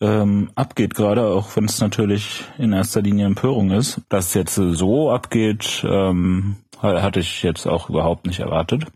ähm, 0.00 0.50
abgeht, 0.56 0.94
gerade 0.94 1.26
auch 1.26 1.54
wenn 1.56 1.64
es 1.66 1.80
natürlich 1.80 2.44
in 2.58 2.72
erster 2.72 3.02
Linie 3.02 3.26
Empörung 3.26 3.70
ist. 3.70 4.00
Dass 4.08 4.28
es 4.28 4.34
jetzt 4.34 4.54
so 4.54 5.10
abgeht, 5.10 5.84
ähm, 5.88 6.56
hatte 6.82 7.20
ich 7.20 7.42
jetzt 7.42 7.66
auch 7.66 7.88
überhaupt 7.88 8.26
nicht 8.26 8.40
erwartet. 8.40 8.86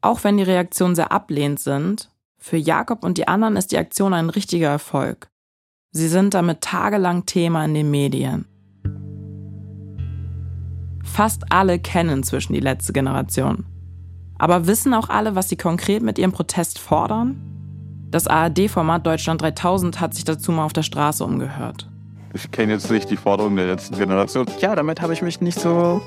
Auch 0.00 0.24
wenn 0.24 0.36
die 0.36 0.42
Reaktionen 0.42 0.96
sehr 0.96 1.12
ablehnend 1.12 1.60
sind, 1.60 2.11
für 2.42 2.56
Jakob 2.56 3.04
und 3.04 3.18
die 3.18 3.28
anderen 3.28 3.56
ist 3.56 3.70
die 3.70 3.78
Aktion 3.78 4.12
ein 4.12 4.28
richtiger 4.28 4.68
Erfolg. 4.68 5.28
Sie 5.92 6.08
sind 6.08 6.34
damit 6.34 6.60
tagelang 6.60 7.24
Thema 7.24 7.64
in 7.64 7.74
den 7.74 7.90
Medien. 7.90 8.46
Fast 11.04 11.44
alle 11.52 11.78
kennen 11.78 12.10
inzwischen 12.10 12.52
die 12.52 12.60
letzte 12.60 12.92
Generation. 12.92 13.64
Aber 14.38 14.66
wissen 14.66 14.92
auch 14.92 15.08
alle, 15.08 15.36
was 15.36 15.50
sie 15.50 15.56
konkret 15.56 16.02
mit 16.02 16.18
ihrem 16.18 16.32
Protest 16.32 16.80
fordern? 16.80 17.40
Das 18.10 18.26
ARD-Format 18.26 19.06
Deutschland 19.06 19.40
3000 19.40 20.00
hat 20.00 20.14
sich 20.14 20.24
dazu 20.24 20.50
mal 20.50 20.64
auf 20.64 20.72
der 20.72 20.82
Straße 20.82 21.24
umgehört. 21.24 21.88
Ich 22.34 22.50
kenne 22.50 22.72
jetzt 22.72 22.90
nicht 22.90 23.08
die 23.08 23.16
Forderungen 23.16 23.56
der 23.56 23.66
letzten 23.66 23.96
Generation. 23.96 24.46
Ja, 24.58 24.74
damit 24.74 25.00
habe 25.00 25.12
ich 25.12 25.22
mich 25.22 25.40
nicht 25.40 25.60
so 25.60 26.02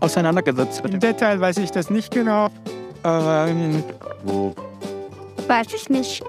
auseinandergesetzt. 0.00 0.82
Im 0.84 1.00
Detail 1.00 1.40
weiß 1.40 1.56
ich 1.58 1.70
das 1.70 1.88
nicht 1.88 2.12
genau. 2.12 2.48
Ähm, 3.04 3.82
Wo? 4.24 4.54
Weiß 5.50 5.74
ich 5.74 5.90
nicht. 5.90 6.22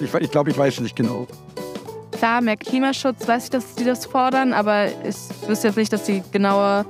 Ich, 0.00 0.14
ich 0.14 0.30
glaube, 0.30 0.48
ich 0.48 0.56
weiß 0.56 0.80
nicht 0.80 0.96
genau. 0.96 1.26
Klar, 2.12 2.40
mehr 2.40 2.56
Klimaschutz, 2.56 3.28
weiß 3.28 3.44
ich, 3.44 3.50
dass 3.50 3.74
die 3.74 3.84
das 3.84 4.06
fordern, 4.06 4.54
aber 4.54 4.86
ich 5.06 5.16
wüsste 5.46 5.68
jetzt 5.68 5.76
nicht, 5.76 5.92
dass 5.92 6.06
sie 6.06 6.22
genaue 6.32 6.86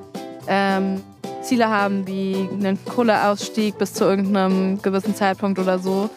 ähm, 0.47 1.03
Ziele 1.43 1.69
haben, 1.69 2.07
wie 2.07 2.49
einen 2.53 2.79
Kohleausstieg 2.85 3.79
bis 3.79 3.95
zu 3.95 4.05
irgendeinem 4.05 4.81
gewissen 4.81 5.17
Zeitpunkt 5.17 5.59
oder 5.59 5.81
so. 5.81 6.09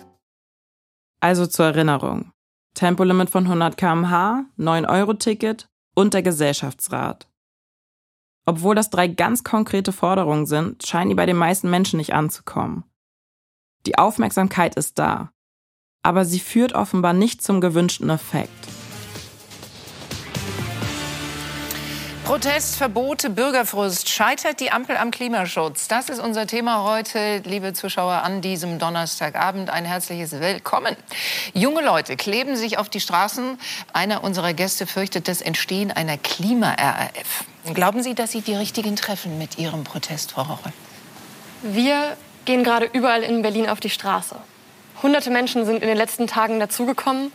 Also 1.20 1.48
zur 1.48 1.66
Erinnerung. 1.66 2.32
Tempolimit 2.76 3.32
von 3.32 3.46
100 3.46 3.76
km/h, 3.76 4.46
9-Euro-Ticket 4.60 5.68
und 5.96 6.14
der 6.14 6.22
Gesellschaftsrat. 6.22 7.28
Obwohl 8.46 8.76
das 8.76 8.92
drei 8.92 9.08
ganz 9.08 9.44
konkrete 9.44 9.94
Forderungen 9.94 10.46
sind, 10.46 10.86
scheinen 10.86 11.10
die 11.10 11.16
bei 11.16 11.26
den 11.26 11.38
meisten 11.38 11.72
Menschen 11.72 11.98
nicht 11.98 12.14
anzukommen. 12.14 12.84
Die 13.88 13.98
Aufmerksamkeit 13.98 14.76
ist 14.76 15.00
da, 15.00 15.32
aber 16.04 16.26
sie 16.26 16.40
führt 16.40 16.74
offenbar 16.74 17.14
nicht 17.14 17.42
zum 17.42 17.62
gewünschten 17.62 18.10
Effekt. 18.10 18.50
Protestverbote, 22.30 23.32
Bürgerfrust. 23.32 24.08
Scheitert 24.08 24.60
die 24.60 24.72
Ampel 24.72 24.98
am 24.98 25.10
Klimaschutz? 25.10 25.88
Das 25.88 26.10
ist 26.10 26.20
unser 26.20 26.46
Thema 26.46 26.84
heute, 26.84 27.42
liebe 27.44 27.74
Zuschauer, 27.74 28.22
an 28.22 28.42
diesem 28.42 28.78
Donnerstagabend. 28.78 29.72
Ein 29.72 29.84
herzliches 29.84 30.34
Willkommen. 30.34 30.96
Junge 31.56 31.82
Leute 31.82 32.18
kleben 32.18 32.56
sich 32.56 32.78
auf 32.78 32.88
die 32.88 33.00
Straßen. 33.00 33.58
Einer 33.94 34.24
unserer 34.24 34.54
Gäste 34.54 34.86
fürchtet 34.86 35.28
das 35.28 35.42
Entstehen 35.42 35.90
einer 35.90 36.20
Klima-RAF. 36.20 37.46
Glauben 37.74 38.04
Sie, 38.04 38.14
dass 38.14 38.32
Sie 38.32 38.42
die 38.42 38.54
richtigen 38.54 38.96
treffen 38.96 39.40
mit 39.40 39.58
Ihrem 39.58 39.84
Protest, 39.84 40.34
Frau 40.34 40.44
Roche? 40.44 40.72
Wir 41.64 42.16
gehen 42.46 42.64
gerade 42.64 42.88
überall 42.94 43.24
in 43.24 43.42
Berlin 43.42 43.68
auf 43.68 43.80
die 43.80 43.90
Straße. 43.90 44.36
Hunderte 45.02 45.32
Menschen 45.32 45.66
sind 45.66 45.82
in 45.82 45.88
den 45.88 45.98
letzten 45.98 46.28
Tagen 46.28 46.60
dazugekommen, 46.60 47.32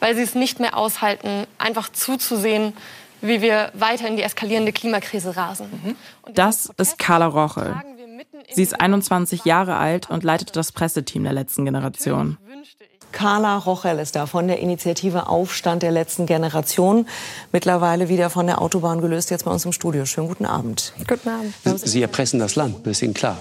weil 0.00 0.14
sie 0.16 0.22
es 0.22 0.34
nicht 0.34 0.60
mehr 0.60 0.76
aushalten, 0.76 1.46
einfach 1.58 1.90
zuzusehen, 1.90 2.72
wie 3.20 3.40
wir 3.40 3.70
weiter 3.74 4.08
in 4.08 4.16
die 4.16 4.22
eskalierende 4.22 4.72
Klimakrise 4.72 5.36
rasen. 5.36 5.68
Mhm. 5.84 5.96
Das 6.34 6.70
ist 6.76 6.98
Carla 6.98 7.26
Rochel. 7.26 7.74
Sie 8.52 8.62
ist 8.62 8.80
21 8.80 9.44
Jahre 9.44 9.76
alt 9.76 10.10
und 10.10 10.22
leitet 10.22 10.54
das 10.56 10.72
Presseteam 10.72 11.24
der 11.24 11.32
letzten 11.32 11.64
Generation. 11.64 12.38
Carla 13.12 13.56
Rochel 13.56 13.98
ist 13.98 14.14
da 14.14 14.26
von 14.26 14.46
der 14.46 14.58
Initiative 14.58 15.28
Aufstand 15.28 15.82
der 15.82 15.90
letzten 15.90 16.26
Generation. 16.26 17.06
Mittlerweile 17.50 18.10
wieder 18.10 18.28
von 18.28 18.46
der 18.46 18.60
Autobahn 18.60 19.00
gelöst, 19.00 19.30
jetzt 19.30 19.46
bei 19.46 19.50
uns 19.50 19.64
im 19.64 19.72
Studio. 19.72 20.04
Schönen 20.04 20.28
guten 20.28 20.44
Abend. 20.44 20.92
Guten 21.08 21.28
Abend. 21.30 21.54
Sie 21.80 22.02
erpressen 22.02 22.40
das 22.40 22.56
Land, 22.56 22.86
das 22.86 22.98
ist 22.98 23.02
Ihnen 23.02 23.14
klar. 23.14 23.38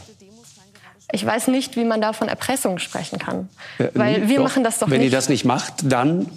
Ich 1.12 1.26
weiß 1.26 1.48
nicht, 1.48 1.76
wie 1.76 1.84
man 1.84 2.02
da 2.02 2.14
von 2.14 2.28
Erpressung 2.28 2.80
sprechen 2.80 3.20
kann. 3.20 3.50
Weil 3.94 4.28
wir 4.28 4.38
doch, 4.38 4.44
machen 4.44 4.64
das 4.64 4.80
doch 4.80 4.90
wenn 4.90 4.98
nicht. 4.98 5.06
Wenn 5.08 5.12
ihr 5.12 5.18
das 5.18 5.30
nicht 5.30 5.46
macht, 5.46 5.74
dann 5.84 6.28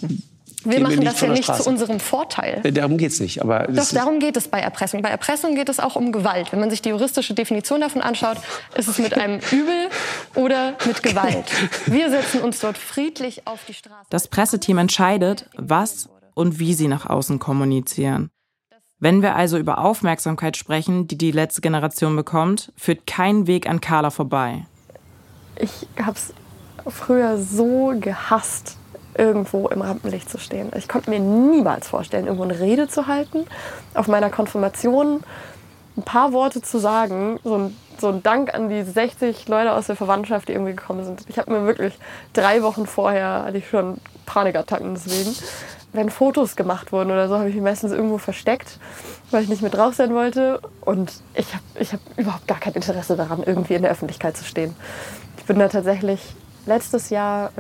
wir 0.65 0.81
machen 0.81 1.05
das 1.05 1.21
ja 1.21 1.29
nicht 1.29 1.45
Straße. 1.45 1.63
zu 1.63 1.69
unserem 1.69 2.01
Vorteil. 2.01 2.61
Äh, 2.65 2.73
Darum 2.73 2.99
geht 2.99 3.13
es 3.13 3.21
nicht. 3.21 3.43
Aber 3.43 3.67
Doch, 3.69 3.89
darum 3.91 4.19
geht 4.19 4.37
es 4.37 4.49
bei 4.49 4.61
Erpressung. 4.61 5.03
Bei 5.03 5.09
Erpressung 5.09 5.55
geht 5.55 5.69
es 5.69 5.79
auch 5.79 5.97
um 5.97 6.13
Gewalt. 6.13 6.53
Wenn 6.53 6.61
man 6.61 6.71
sich 6.71 6.83
die 6.83 6.89
juristische 6.91 7.35
Definition 7.35 7.81
davon 7.81 8.03
anschaut, 8.03 8.39
ist 8.77 8.89
es 8.89 8.99
mit 8.99 9.15
einem 9.15 9.41
Übel 9.53 9.89
oder 10.35 10.75
mit 10.85 11.03
Gewalt. 11.03 11.45
Wir 11.87 12.11
setzen 12.11 12.41
uns 12.41 12.61
dort 12.61 12.77
friedlich 12.77 13.47
auf 13.47 13.61
die 13.67 13.75
Straße. 13.75 14.07
Das 14.11 14.29
Presseteam 14.29 14.79
entscheidet, 14.79 15.49
was 15.57 16.09
und 16.35 16.59
wie 16.59 16.75
sie 16.75 16.89
nach 16.89 17.07
außen 17.07 17.39
kommunizieren. 17.39 18.31
Wenn 19.01 19.23
wir 19.23 19.37
also 19.37 19.59
über 19.59 19.79
Aufmerksamkeit 19.79 20.57
sprechen, 20.57 21.07
die 21.07 21.17
die 21.17 21.31
letzte 21.31 21.61
Generation 21.61 22.17
bekommt, 22.17 22.73
führt 22.77 23.07
kein 23.07 23.47
Weg 23.47 23.69
an 23.69 23.81
Carla 23.81 24.11
vorbei. 24.11 24.67
Ich 25.57 25.87
habe 26.03 26.17
es 26.17 26.35
früher 26.87 27.39
so 27.39 27.95
gehasst, 28.01 28.77
irgendwo 29.15 29.69
im 29.69 29.83
Rampenlicht 29.83 30.29
zu 30.29 30.39
stehen. 30.39 30.71
Ich 30.77 30.89
konnte 30.89 31.11
mir 31.11 31.21
niemals 31.21 31.89
vorstellen, 31.89 32.27
irgendwo 32.27 32.45
eine 32.45 32.59
Rede 32.59 32.89
zu 32.89 33.07
halten, 33.07 33.45
auf 33.95 34.09
meiner 34.09 34.31
Konfirmation 34.31 35.23
ein 35.97 36.03
paar 36.03 36.33
Worte 36.33 36.63
zu 36.63 36.79
sagen, 36.79 37.39
so 37.45 37.57
ein, 37.57 37.77
so 38.01 38.09
ein 38.09 38.23
Dank 38.23 38.55
an 38.55 38.69
die 38.69 38.83
60 38.83 39.49
Leute 39.49 39.73
aus 39.73 39.87
der 39.87 39.97
Verwandtschaft, 39.97 40.49
die 40.49 40.53
irgendwie 40.53 40.75
gekommen 40.75 41.05
sind. 41.05 41.25
Ich 41.29 41.39
habe 41.39 41.53
mir 41.53 41.67
wirklich 41.67 41.99
drei 42.33 42.63
Wochen 42.63 42.87
vorher 42.87 43.45
hatte 43.45 43.59
ich 43.59 43.69
schon 43.69 43.99
Panikattacken 44.27 44.95
deswegen. 44.95 45.35
Wenn 45.93 46.11
Fotos 46.11 46.55
gemacht 46.55 46.93
wurden 46.93 47.11
oder 47.11 47.29
so, 47.29 47.39
habe 47.39 47.49
ich 47.49 47.55
mich 47.55 47.65
meistens 47.65 47.93
irgendwo 47.93 48.19
versteckt, 48.19 48.79
weil 49.31 49.43
ich 49.43 49.49
nicht 49.49 49.63
mit 49.63 49.75
drauf 49.75 49.95
sein 49.95 50.15
wollte. 50.15 50.61
Und 50.83 51.13
ich 51.35 51.55
habe 51.55 51.65
ich 51.79 51.93
hab 51.93 52.01
überhaupt 52.17 52.47
gar 52.47 52.61
kein 52.61 52.75
Interesse 52.75 53.17
daran, 53.17 53.43
irgendwie 53.43 53.75
in 53.75 53.83
der 53.83 53.91
Öffentlichkeit 53.91 54.37
zu 54.37 54.45
stehen. 54.45 54.75
Ich 55.39 55.45
bin 55.45 55.59
da 55.59 55.69
tatsächlich 55.69 56.21
letztes 56.67 57.09
Jahr, 57.09 57.51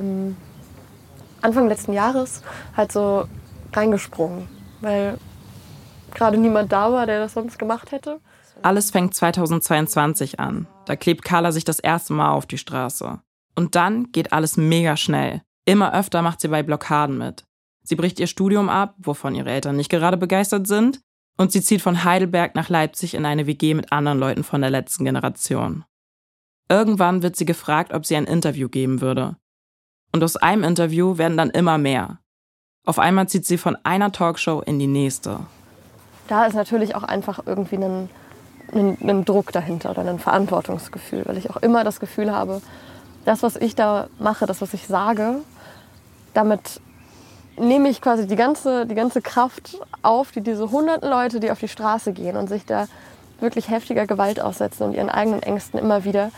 Anfang 1.40 1.68
letzten 1.68 1.92
Jahres, 1.94 2.42
halt 2.76 2.92
so 2.92 3.24
reingesprungen, 3.72 4.46
weil 4.80 5.16
gerade 6.14 6.36
niemand 6.36 6.70
da 6.72 6.92
war, 6.92 7.06
der 7.06 7.20
das 7.20 7.32
sonst 7.32 7.58
gemacht 7.58 7.92
hätte. 7.92 8.20
Alles 8.62 8.90
fängt 8.90 9.14
2022 9.14 10.40
an. 10.40 10.66
Da 10.84 10.96
klebt 10.96 11.24
Carla 11.24 11.52
sich 11.52 11.64
das 11.64 11.78
erste 11.78 12.12
Mal 12.12 12.32
auf 12.32 12.44
die 12.44 12.58
Straße. 12.58 13.20
Und 13.54 13.74
dann 13.74 14.10
geht 14.12 14.32
alles 14.32 14.56
mega 14.56 14.96
schnell. 14.96 15.42
Immer 15.64 15.94
öfter 15.94 16.22
macht 16.22 16.40
sie 16.40 16.48
bei 16.48 16.62
Blockaden 16.62 17.18
mit. 17.18 17.44
Sie 17.88 17.96
bricht 17.96 18.20
ihr 18.20 18.26
Studium 18.26 18.68
ab, 18.68 18.96
wovon 18.98 19.34
ihre 19.34 19.48
Eltern 19.48 19.76
nicht 19.76 19.88
gerade 19.88 20.18
begeistert 20.18 20.66
sind, 20.66 21.00
und 21.38 21.52
sie 21.52 21.62
zieht 21.62 21.80
von 21.80 22.04
Heidelberg 22.04 22.54
nach 22.54 22.68
Leipzig 22.68 23.14
in 23.14 23.24
eine 23.24 23.46
WG 23.46 23.72
mit 23.72 23.92
anderen 23.92 24.18
Leuten 24.18 24.44
von 24.44 24.60
der 24.60 24.68
letzten 24.68 25.06
Generation. 25.06 25.84
Irgendwann 26.68 27.22
wird 27.22 27.36
sie 27.36 27.46
gefragt, 27.46 27.94
ob 27.94 28.04
sie 28.04 28.14
ein 28.16 28.26
Interview 28.26 28.68
geben 28.68 29.00
würde. 29.00 29.36
Und 30.12 30.22
aus 30.22 30.36
einem 30.36 30.64
Interview 30.64 31.16
werden 31.16 31.38
dann 31.38 31.48
immer 31.48 31.78
mehr. 31.78 32.18
Auf 32.84 32.98
einmal 32.98 33.26
zieht 33.26 33.46
sie 33.46 33.56
von 33.56 33.74
einer 33.84 34.12
Talkshow 34.12 34.60
in 34.60 34.78
die 34.78 34.86
nächste. 34.86 35.40
Da 36.26 36.44
ist 36.44 36.54
natürlich 36.54 36.94
auch 36.94 37.04
einfach 37.04 37.40
irgendwie 37.46 37.76
ein, 37.76 38.10
ein, 38.74 38.98
ein 39.00 39.24
Druck 39.24 39.50
dahinter 39.52 39.92
oder 39.92 40.02
ein 40.02 40.18
Verantwortungsgefühl, 40.18 41.22
weil 41.24 41.38
ich 41.38 41.48
auch 41.48 41.56
immer 41.56 41.84
das 41.84 42.00
Gefühl 42.00 42.32
habe, 42.32 42.60
das, 43.24 43.42
was 43.42 43.56
ich 43.56 43.74
da 43.74 44.08
mache, 44.18 44.44
das, 44.44 44.60
was 44.60 44.74
ich 44.74 44.86
sage, 44.86 45.36
damit 46.34 46.82
nehme 47.58 47.88
ich 47.88 48.00
quasi 48.00 48.26
die 48.26 48.36
ganze, 48.36 48.86
die 48.86 48.94
ganze 48.94 49.22
Kraft 49.22 49.78
auf, 50.02 50.32
die 50.32 50.40
diese 50.40 50.70
hunderten 50.70 51.08
Leute, 51.08 51.40
die 51.40 51.50
auf 51.50 51.60
die 51.60 51.68
Straße 51.68 52.12
gehen 52.12 52.36
und 52.36 52.48
sich 52.48 52.64
da 52.64 52.86
wirklich 53.40 53.68
heftiger 53.68 54.06
Gewalt 54.06 54.40
aussetzen 54.40 54.84
und 54.84 54.94
ihren 54.94 55.10
eigenen 55.10 55.42
Ängsten 55.42 55.78
immer 55.78 56.04
wieder. 56.04 56.30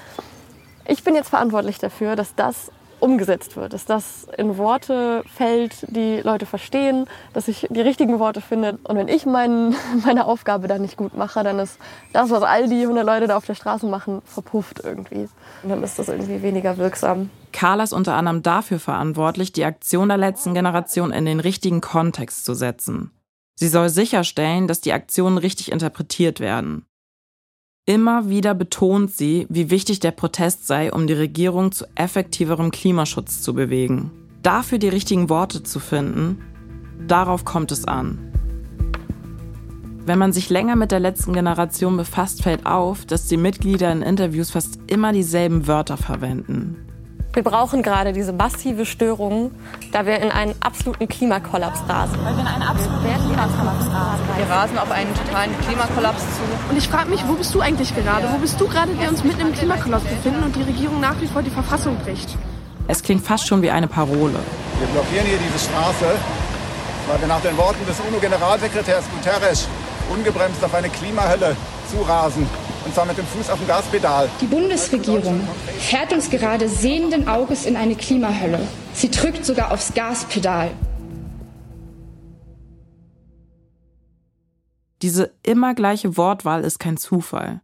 Ich 0.87 1.05
bin 1.05 1.15
jetzt 1.15 1.29
verantwortlich 1.29 1.79
dafür, 1.79 2.17
dass 2.17 2.35
das 2.35 2.71
umgesetzt 3.01 3.57
wird, 3.57 3.73
dass 3.73 3.85
das 3.85 4.27
in 4.37 4.57
Worte 4.57 5.25
fällt, 5.35 5.87
die 5.89 6.21
Leute 6.21 6.47
verstehen, 6.47 7.07
dass 7.33 7.49
ich 7.49 7.67
die 7.71 7.81
richtigen 7.81 8.19
Worte 8.19 8.41
finde. 8.41 8.79
Und 8.85 8.97
wenn 8.97 9.09
ich 9.09 9.27
mein, 9.27 9.75
meine 10.05 10.27
Aufgabe 10.27 10.69
dann 10.69 10.83
nicht 10.83 10.97
gut 10.97 11.17
mache, 11.17 11.43
dann 11.43 11.59
ist 11.59 11.79
das, 12.13 12.31
was 12.31 12.43
all 12.43 12.69
die 12.69 12.83
100 12.83 13.05
Leute 13.05 13.27
da 13.27 13.37
auf 13.37 13.47
der 13.47 13.55
Straße 13.55 13.87
machen, 13.87 14.23
verpufft 14.25 14.81
irgendwie. 14.85 15.29
Und 15.63 15.71
dann 15.71 15.83
ist 15.83 15.99
das 15.99 16.09
irgendwie 16.09 16.43
weniger 16.43 16.77
wirksam. 16.79 17.31
Carla 17.53 17.83
ist 17.83 17.93
unter 17.93 18.15
anderem 18.15 18.43
dafür 18.43 18.79
verantwortlich, 18.79 19.53
die 19.53 19.65
Aktion 19.65 20.09
der 20.09 20.19
letzten 20.19 20.55
Generation 20.55 21.13
in 21.13 21.25
den 21.25 21.41
richtigen 21.41 21.81
Kontext 21.81 22.45
zu 22.45 22.55
setzen. 22.55 23.11
Sie 23.57 23.69
soll 23.69 23.89
sicherstellen, 23.91 24.69
dass 24.69 24.81
die 24.81 24.93
Aktionen 24.93 25.37
richtig 25.37 25.71
interpretiert 25.71 26.41
werden. 26.41 26.87
Immer 27.87 28.29
wieder 28.29 28.55
betont 28.55 29.11
sie, 29.11 29.47
wie 29.49 29.71
wichtig 29.71 30.01
der 30.01 30.11
Protest 30.11 30.67
sei, 30.67 30.93
um 30.93 31.07
die 31.07 31.15
Regierung 31.15 31.73
zu 31.73 31.87
effektiverem 31.95 32.71
Klimaschutz 32.71 33.43
zu 33.43 33.55
bewegen. 33.55 34.11
Dafür 34.43 34.79
die 34.79 34.89
richtigen 34.89 35.29
Worte 35.29 35.63
zu 35.63 35.81
finden, 35.81 36.43
darauf 37.07 37.45
kommt 37.45 37.73
es 37.73 37.87
an. 37.87 38.31
Wenn 40.07 40.19
man 40.19 40.33
sich 40.33 40.51
länger 40.51 40.77
mit 40.77 40.93
der 40.93 41.01
letzten 41.01 41.33
Generation 41.33 41.97
befasst, 41.97 42.43
fällt 42.43 42.67
auf, 42.67 43.07
dass 43.07 43.29
die 43.29 43.37
Mitglieder 43.37 43.93
in 43.93 44.03
Interviews 44.03 44.51
fast 44.51 44.79
immer 44.87 45.13
dieselben 45.13 45.67
Wörter 45.67 45.97
verwenden. 45.97 46.90
Wir 47.33 47.45
brauchen 47.45 47.85
gerade 47.85 48.13
diese 48.13 48.33
massive 48.33 48.85
Störung, 48.85 49.53
da 49.93 50.05
wir 50.05 50.19
in 50.19 50.33
einen 50.33 50.53
absoluten 50.61 51.07
Klimakollaps 51.07 51.79
rasen. 51.89 52.19
Weil 52.25 52.35
wir 52.35 52.41
in 52.41 52.47
einen 52.49 52.63
absoluten 52.65 53.05
Klimakollaps 53.05 53.87
rasen. 53.87 54.25
Wir 54.37 54.51
rasen 54.51 54.79
auf 54.79 54.91
einen 54.91 55.15
totalen 55.15 55.53
Klimakollaps 55.61 56.23
zu. 56.23 56.43
Und 56.69 56.77
ich 56.77 56.89
frage 56.89 57.09
mich, 57.09 57.23
wo 57.29 57.35
bist 57.35 57.55
du 57.55 57.61
eigentlich 57.61 57.95
gerade? 57.95 58.27
Wo 58.33 58.39
bist 58.39 58.61
du 58.61 58.67
gerade, 58.67 58.93
der 58.95 59.11
uns 59.11 59.23
mitten 59.23 59.43
im 59.43 59.53
Klimakollaps 59.53 60.07
befinden 60.07 60.43
und 60.43 60.57
die 60.57 60.63
Regierung 60.63 60.99
nach 60.99 61.21
wie 61.21 61.29
vor 61.29 61.43
die 61.43 61.51
Verfassung 61.51 61.99
bricht? 61.99 62.37
Es 62.89 63.01
klingt 63.01 63.25
fast 63.25 63.47
schon 63.47 63.63
wie 63.63 63.71
eine 63.71 63.87
Parole. 63.87 64.35
Wir 64.81 64.89
blockieren 64.89 65.27
hier 65.27 65.39
diese 65.39 65.71
Straße, 65.71 66.07
weil 67.07 67.21
wir 67.21 67.29
nach 67.29 67.43
den 67.43 67.57
Worten 67.57 67.87
des 67.87 68.01
UNO-Generalsekretärs 68.01 69.05
Guterres 69.09 69.69
ungebremst 70.13 70.65
auf 70.65 70.75
eine 70.75 70.89
Klimahölle 70.89 71.55
zurasen. 71.93 72.49
Und 72.85 72.95
zwar 72.95 73.07
mit 73.07 73.19
dem 73.19 73.27
Fuß 73.27 73.51
auf 73.51 73.59
dem 73.59 73.69
Gaspedal. 73.69 74.29
Die 74.41 74.47
Bundesregierung 74.47 75.41
fährt 75.79 76.13
uns 76.13 76.31
gerade 76.31 76.69
sehenden 76.69 77.29
Auges 77.29 77.67
in 77.67 77.77
eine 77.77 77.95
Klimahölle. 77.95 78.61
Sie 78.95 79.11
drückt 79.11 79.45
sogar 79.45 79.73
aufs 79.73 79.95
Gaspedal. 79.95 80.71
Diese 85.03 85.35
immer 85.43 85.75
gleiche 85.75 86.17
Wortwahl 86.17 86.65
ist 86.65 86.79
kein 86.79 86.97
Zufall. 86.97 87.63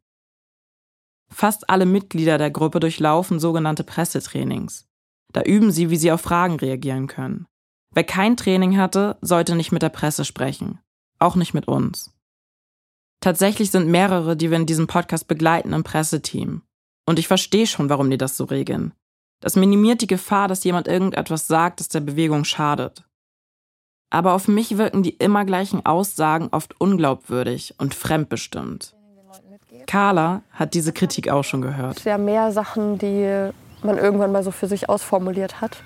Fast 1.29 1.69
alle 1.69 1.87
Mitglieder 1.87 2.39
der 2.39 2.51
Gruppe 2.51 2.81
durchlaufen 2.81 3.41
sogenannte 3.41 3.85
Pressetrainings. 3.85 4.87
Da 5.33 5.43
üben 5.43 5.71
sie, 5.71 5.91
wie 5.91 5.97
sie 5.97 6.13
auf 6.13 6.21
Fragen 6.21 6.57
reagieren 6.57 7.09
können. 7.09 7.47
Wer 7.93 8.05
kein 8.05 8.37
Training 8.37 8.79
hatte, 8.79 9.19
sollte 9.21 9.55
nicht 9.55 9.73
mit 9.73 9.83
der 9.83 9.89
Presse 9.91 10.25
sprechen. 10.25 10.79
Auch 11.19 11.37
nicht 11.37 11.53
mit 11.53 11.69
uns. 11.69 12.16
Tatsächlich 13.21 13.71
sind 13.71 13.89
mehrere, 13.89 14.37
die 14.37 14.51
wir 14.51 14.57
in 14.57 14.67
diesem 14.67 14.87
Podcast 14.87 15.27
begleiten, 15.29 15.73
im 15.73 15.85
Presseteam. 15.85 16.63
Und 17.07 17.19
ich 17.19 17.29
verstehe 17.29 17.67
schon, 17.67 17.89
warum 17.89 18.11
die 18.11 18.19
das 18.19 18.37
so 18.37 18.45
regeln. 18.45 18.93
Das 19.41 19.57
minimiert 19.57 20.01
die 20.01 20.07
Gefahr, 20.07 20.49
dass 20.49 20.65
jemand 20.65 20.89
irgendetwas 20.89 21.47
sagt, 21.47 21.81
das 21.81 21.89
der 21.89 22.01
Bewegung 22.01 22.45
schadet. 22.45 23.05
Aber 24.11 24.35
auf 24.35 24.49
mich 24.49 24.79
wirken 24.79 25.03
die 25.03 25.11
immer 25.11 25.45
gleichen 25.45 25.85
Aussagen 25.85 26.49
oft 26.53 26.81
unglaubwürdig 26.81 27.75
und 27.79 27.95
fremdbestimmt. 27.95 28.95
Carla 29.87 30.43
hat 30.53 30.75
diese 30.75 30.93
Kritik 30.93 31.29
auch 31.29 31.45
schon 31.45 31.63
gehört. 31.63 32.05
Ja, 32.05 32.19
mehr 32.19 32.51
Sachen, 32.53 32.99
die 32.99 33.51
man 33.83 33.99
irgendwann 33.99 34.33
mal 34.33 34.43
so 34.43 34.51
für 34.51 34.67
sich 34.67 34.89
ausformuliert 34.89 35.61
hat 35.61 35.77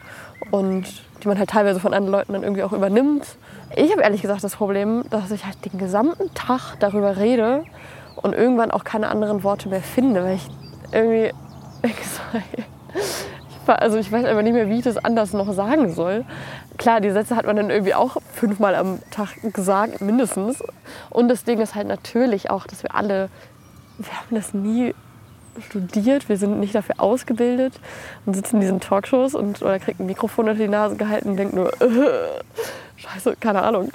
und 0.50 0.85
die 1.22 1.29
man 1.29 1.38
halt 1.38 1.50
teilweise 1.50 1.81
von 1.81 1.94
anderen 1.94 2.12
Leuten 2.12 2.33
dann 2.33 2.42
irgendwie 2.42 2.62
auch 2.62 2.72
übernimmt. 2.72 3.37
Ich 3.76 3.90
habe 3.92 4.03
ehrlich 4.03 4.22
gesagt 4.22 4.42
das 4.42 4.57
Problem, 4.57 5.05
dass 5.11 5.31
ich 5.31 5.44
halt 5.44 5.64
den 5.64 5.79
gesamten 5.79 6.33
Tag 6.35 6.76
darüber 6.81 7.16
rede 7.16 7.64
und 8.16 8.35
irgendwann 8.35 8.70
auch 8.70 8.85
keine 8.85 9.09
anderen 9.09 9.44
Worte 9.44 9.68
mehr 9.68 9.83
finde, 9.83 10.24
weil 10.24 10.37
ich 10.37 10.48
irgendwie 10.92 11.33
also 13.66 13.98
ich 13.98 14.11
weiß 14.11 14.24
einfach 14.24 14.42
nicht 14.42 14.53
mehr, 14.53 14.68
wie 14.68 14.79
ich 14.79 14.85
das 14.85 14.96
anders 14.96 15.33
noch 15.33 15.53
sagen 15.53 15.92
soll. 15.92 16.24
Klar, 16.79 17.00
die 17.00 17.11
Sätze 17.11 17.37
hat 17.37 17.46
man 17.46 17.57
dann 17.57 17.70
irgendwie 17.70 17.94
auch 17.94 18.16
fünfmal 18.33 18.74
am 18.74 18.98
Tag 19.11 19.37
gesagt, 19.53 20.00
mindestens. 20.00 20.62
Und 21.11 21.29
das 21.29 21.44
Ding 21.44 21.61
ist 21.61 21.74
halt 21.74 21.87
natürlich 21.87 22.50
auch, 22.50 22.66
dass 22.66 22.83
wir 22.83 22.94
alle, 22.94 23.29
wir 23.98 24.12
haben 24.12 24.35
das 24.35 24.55
nie 24.55 24.94
studiert, 25.66 26.28
wir 26.28 26.36
sind 26.36 26.60
nicht 26.60 26.74
dafür 26.74 27.00
ausgebildet 27.00 27.80
und 28.26 28.34
sitzen 28.34 28.56
in 28.56 28.60
diesen 28.62 28.80
Talkshows 28.80 29.34
und 29.34 29.62
oder 29.62 29.78
kriegt 29.78 30.00
ein 30.00 30.06
Mikrofon 30.06 30.48
unter 30.48 30.62
die 30.62 30.68
Nase 30.68 30.96
gehalten 30.96 31.30
und 31.30 31.36
denkt 31.36 31.54
nur, 31.54 31.72
scheiße, 32.96 33.36
keine 33.40 33.62
Ahnung. 33.62 33.90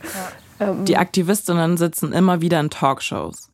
Ähm, 0.60 0.86
Die 0.86 0.98
Aktivistinnen 0.98 1.78
sitzen 1.78 2.13
immer 2.13 2.41
wieder 2.41 2.60
in 2.60 2.70
Talkshows. 2.70 3.50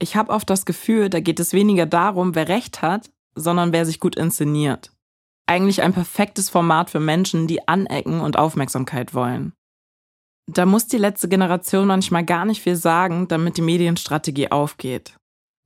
Ich 0.00 0.16
habe 0.16 0.32
oft 0.32 0.48
das 0.48 0.64
Gefühl, 0.64 1.10
da 1.10 1.20
geht 1.20 1.40
es 1.40 1.52
weniger 1.52 1.86
darum, 1.86 2.34
wer 2.34 2.48
recht 2.48 2.82
hat, 2.82 3.10
sondern 3.34 3.72
wer 3.72 3.84
sich 3.84 4.00
gut 4.00 4.16
inszeniert. 4.16 4.92
Eigentlich 5.46 5.82
ein 5.82 5.92
perfektes 5.92 6.50
Format 6.50 6.90
für 6.90 7.00
Menschen, 7.00 7.46
die 7.46 7.66
anecken 7.66 8.20
und 8.20 8.38
Aufmerksamkeit 8.38 9.14
wollen. 9.14 9.54
Da 10.46 10.66
muss 10.66 10.86
die 10.86 10.98
letzte 10.98 11.28
Generation 11.28 11.86
manchmal 11.86 12.24
gar 12.24 12.44
nicht 12.44 12.62
viel 12.62 12.76
sagen, 12.76 13.28
damit 13.28 13.56
die 13.56 13.62
Medienstrategie 13.62 14.50
aufgeht. 14.50 15.14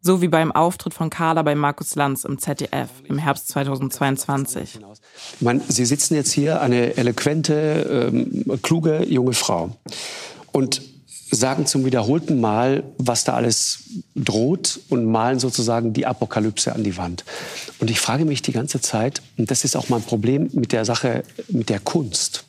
So 0.04 0.20
wie 0.20 0.26
beim 0.26 0.50
Auftritt 0.50 0.94
von 0.94 1.10
Carla 1.10 1.42
bei 1.42 1.54
Markus 1.54 1.94
Lanz 1.94 2.24
im 2.24 2.36
ZDF 2.36 2.90
im 3.04 3.18
Herbst 3.18 3.46
2022. 3.48 4.80
Ich 5.36 5.40
meine, 5.40 5.60
Sie 5.68 5.84
sitzen 5.84 6.16
jetzt 6.16 6.32
hier, 6.32 6.60
eine 6.60 6.96
eloquente, 6.96 8.10
ähm, 8.12 8.58
kluge 8.62 9.06
junge 9.08 9.32
Frau. 9.32 9.76
Und 10.50 10.82
sagen 11.30 11.66
zum 11.66 11.84
wiederholten 11.84 12.40
Mal, 12.40 12.82
was 12.98 13.22
da 13.22 13.34
alles 13.34 13.84
droht 14.16 14.80
und 14.88 15.06
malen 15.06 15.38
sozusagen 15.38 15.92
die 15.92 16.04
Apokalypse 16.04 16.74
an 16.74 16.82
die 16.82 16.96
Wand. 16.96 17.24
Und 17.78 17.88
ich 17.88 18.00
frage 18.00 18.24
mich 18.24 18.42
die 18.42 18.52
ganze 18.52 18.80
Zeit, 18.80 19.22
und 19.38 19.52
das 19.52 19.64
ist 19.64 19.76
auch 19.76 19.88
mein 19.88 20.02
Problem 20.02 20.50
mit 20.52 20.72
der 20.72 20.84
Sache, 20.84 21.22
mit 21.48 21.70
der 21.70 21.78
Kunst. 21.78 22.44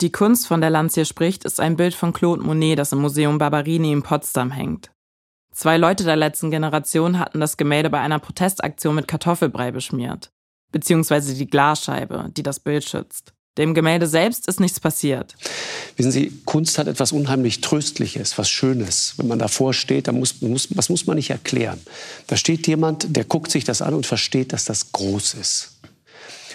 Die 0.00 0.12
Kunst, 0.12 0.46
von 0.46 0.60
der 0.60 0.70
Lanz 0.70 0.94
hier 0.94 1.04
spricht, 1.04 1.44
ist 1.44 1.58
ein 1.58 1.76
Bild 1.76 1.94
von 1.94 2.12
Claude 2.12 2.42
Monet, 2.42 2.78
das 2.78 2.92
im 2.92 3.00
Museum 3.00 3.38
Barberini 3.38 3.92
in 3.92 4.02
Potsdam 4.02 4.52
hängt. 4.52 4.93
Zwei 5.54 5.76
Leute 5.76 6.02
der 6.02 6.16
letzten 6.16 6.50
Generation 6.50 7.20
hatten 7.20 7.38
das 7.38 7.56
Gemälde 7.56 7.88
bei 7.88 8.00
einer 8.00 8.18
Protestaktion 8.18 8.96
mit 8.96 9.06
Kartoffelbrei 9.06 9.70
beschmiert. 9.70 10.32
Beziehungsweise 10.72 11.32
die 11.32 11.46
Glasscheibe, 11.46 12.30
die 12.36 12.42
das 12.42 12.58
Bild 12.58 12.84
schützt. 12.84 13.32
Dem 13.56 13.72
Gemälde 13.72 14.08
selbst 14.08 14.48
ist 14.48 14.58
nichts 14.58 14.80
passiert. 14.80 15.36
Wissen 15.96 16.10
Sie, 16.10 16.32
Kunst 16.44 16.76
hat 16.76 16.88
etwas 16.88 17.12
unheimlich 17.12 17.60
Tröstliches, 17.60 18.36
was 18.36 18.50
Schönes. 18.50 19.14
Wenn 19.16 19.28
man 19.28 19.38
davor 19.38 19.72
steht, 19.72 20.08
dann 20.08 20.18
muss, 20.18 20.42
muss, 20.42 20.76
was 20.76 20.88
muss 20.88 21.06
man 21.06 21.14
nicht 21.14 21.30
erklären. 21.30 21.80
Da 22.26 22.36
steht 22.36 22.66
jemand, 22.66 23.16
der 23.16 23.22
guckt 23.22 23.52
sich 23.52 23.62
das 23.62 23.80
an 23.80 23.94
und 23.94 24.06
versteht, 24.06 24.52
dass 24.52 24.64
das 24.64 24.90
groß 24.90 25.34
ist. 25.34 25.78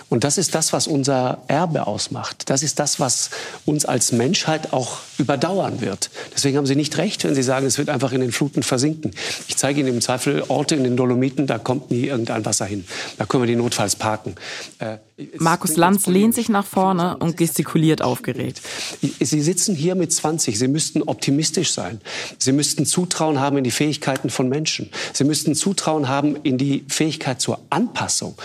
Und 0.09 0.23
das 0.23 0.37
ist 0.37 0.55
das, 0.55 0.73
was 0.73 0.87
unser 0.87 1.43
Erbe 1.47 1.85
ausmacht. 1.85 2.49
Das 2.49 2.63
ist 2.63 2.79
das, 2.79 2.99
was 2.99 3.29
uns 3.65 3.85
als 3.85 4.11
Menschheit 4.11 4.73
auch 4.73 4.97
überdauern 5.17 5.81
wird. 5.81 6.09
Deswegen 6.33 6.57
haben 6.57 6.65
Sie 6.65 6.75
nicht 6.75 6.97
recht, 6.97 7.23
wenn 7.23 7.35
Sie 7.35 7.43
sagen, 7.43 7.67
es 7.67 7.77
wird 7.77 7.89
einfach 7.89 8.11
in 8.11 8.21
den 8.21 8.31
Fluten 8.31 8.63
versinken. 8.63 9.11
Ich 9.47 9.57
zeige 9.57 9.79
Ihnen 9.79 9.89
im 9.89 10.01
Zweifel 10.01 10.43
Orte 10.47 10.75
in 10.75 10.83
den 10.83 10.97
Dolomiten, 10.97 11.45
da 11.45 11.59
kommt 11.59 11.91
nie 11.91 12.05
irgendein 12.05 12.43
Wasser 12.45 12.65
hin. 12.65 12.85
Da 13.17 13.25
können 13.25 13.43
wir 13.43 13.47
die 13.47 13.55
notfalls 13.55 13.95
parken. 13.95 14.35
Äh, 14.79 14.97
Markus 15.37 15.75
Lanz 15.75 16.07
lehnt 16.07 16.33
sich 16.33 16.49
nach 16.49 16.65
vorne 16.65 17.17
und 17.17 17.35
gestikuliert 17.35 18.01
aufgeregt. 18.01 18.61
Sie 19.01 19.41
sitzen 19.41 19.75
hier 19.75 19.95
mit 19.95 20.13
20. 20.13 20.57
Sie 20.57 20.67
müssten 20.67 21.01
optimistisch 21.01 21.71
sein. 21.71 21.99
Sie 22.37 22.51
müssten 22.51 22.85
Zutrauen 22.85 23.39
haben 23.39 23.57
in 23.57 23.63
die 23.63 23.71
Fähigkeiten 23.71 24.29
von 24.29 24.47
Menschen. 24.49 24.89
Sie 25.13 25.23
müssten 25.23 25.55
Zutrauen 25.55 26.07
haben 26.07 26.37
in 26.43 26.57
die 26.57 26.85
Fähigkeit 26.87 27.41
zur 27.41 27.59
Anpassung. 27.69 28.35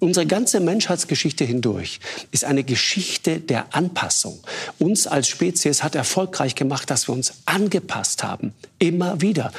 Unsere 0.00 0.26
ganze 0.26 0.60
Menschheitsgeschichte 0.60 1.44
hindurch 1.44 2.00
ist 2.32 2.44
eine 2.44 2.64
Geschichte 2.64 3.38
der 3.38 3.74
Anpassung. 3.74 4.40
Uns 4.78 5.06
als 5.06 5.28
Spezies 5.28 5.82
hat 5.82 5.94
erfolgreich 5.94 6.54
gemacht, 6.54 6.90
dass 6.90 7.08
wir 7.08 7.12
uns 7.12 7.34
angepasst 7.46 8.24
haben. 8.24 8.52
Immer 8.78 9.20
wieder 9.20 9.52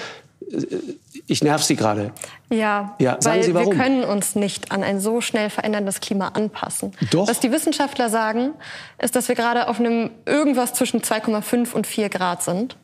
ich 1.29 1.43
nerv 1.43 1.63
Sie 1.63 1.75
gerade. 1.75 2.11
Ja, 2.49 2.95
ja 2.99 3.21
sagen 3.21 3.37
weil 3.37 3.43
Sie 3.43 3.53
warum? 3.53 3.71
wir 3.71 3.77
können 3.77 4.03
uns 4.03 4.35
nicht 4.35 4.71
an 4.71 4.83
ein 4.83 4.99
so 4.99 5.21
schnell 5.21 5.49
veränderndes 5.49 5.99
Klima 5.99 6.29
anpassen. 6.29 6.95
Doch. 7.11 7.27
Was 7.27 7.39
die 7.39 7.51
Wissenschaftler 7.51 8.09
sagen, 8.09 8.53
ist, 8.97 9.15
dass 9.15 9.27
wir 9.27 9.35
gerade 9.35 9.67
auf 9.67 9.79
einem 9.79 10.11
irgendwas 10.25 10.73
zwischen 10.73 11.01
2,5 11.01 11.73
und 11.73 11.87
4 11.87 12.09
Grad 12.09 12.43
sind. 12.43 12.77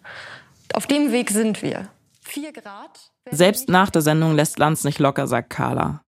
Auf 0.73 0.88
dem 0.88 1.12
Weg 1.12 1.29
sind 1.31 1.62
wir. 1.62 1.88
4 2.21 2.53
Grad. 2.53 3.12
Selbst 3.31 3.69
nach 3.69 3.89
der 3.89 4.01
Sendung 4.01 4.36
lässt 4.36 4.60
Lanz 4.60 4.84
nicht 4.84 4.99
locker, 4.99 5.27
sagt 5.27 5.49
Carla. 5.49 6.01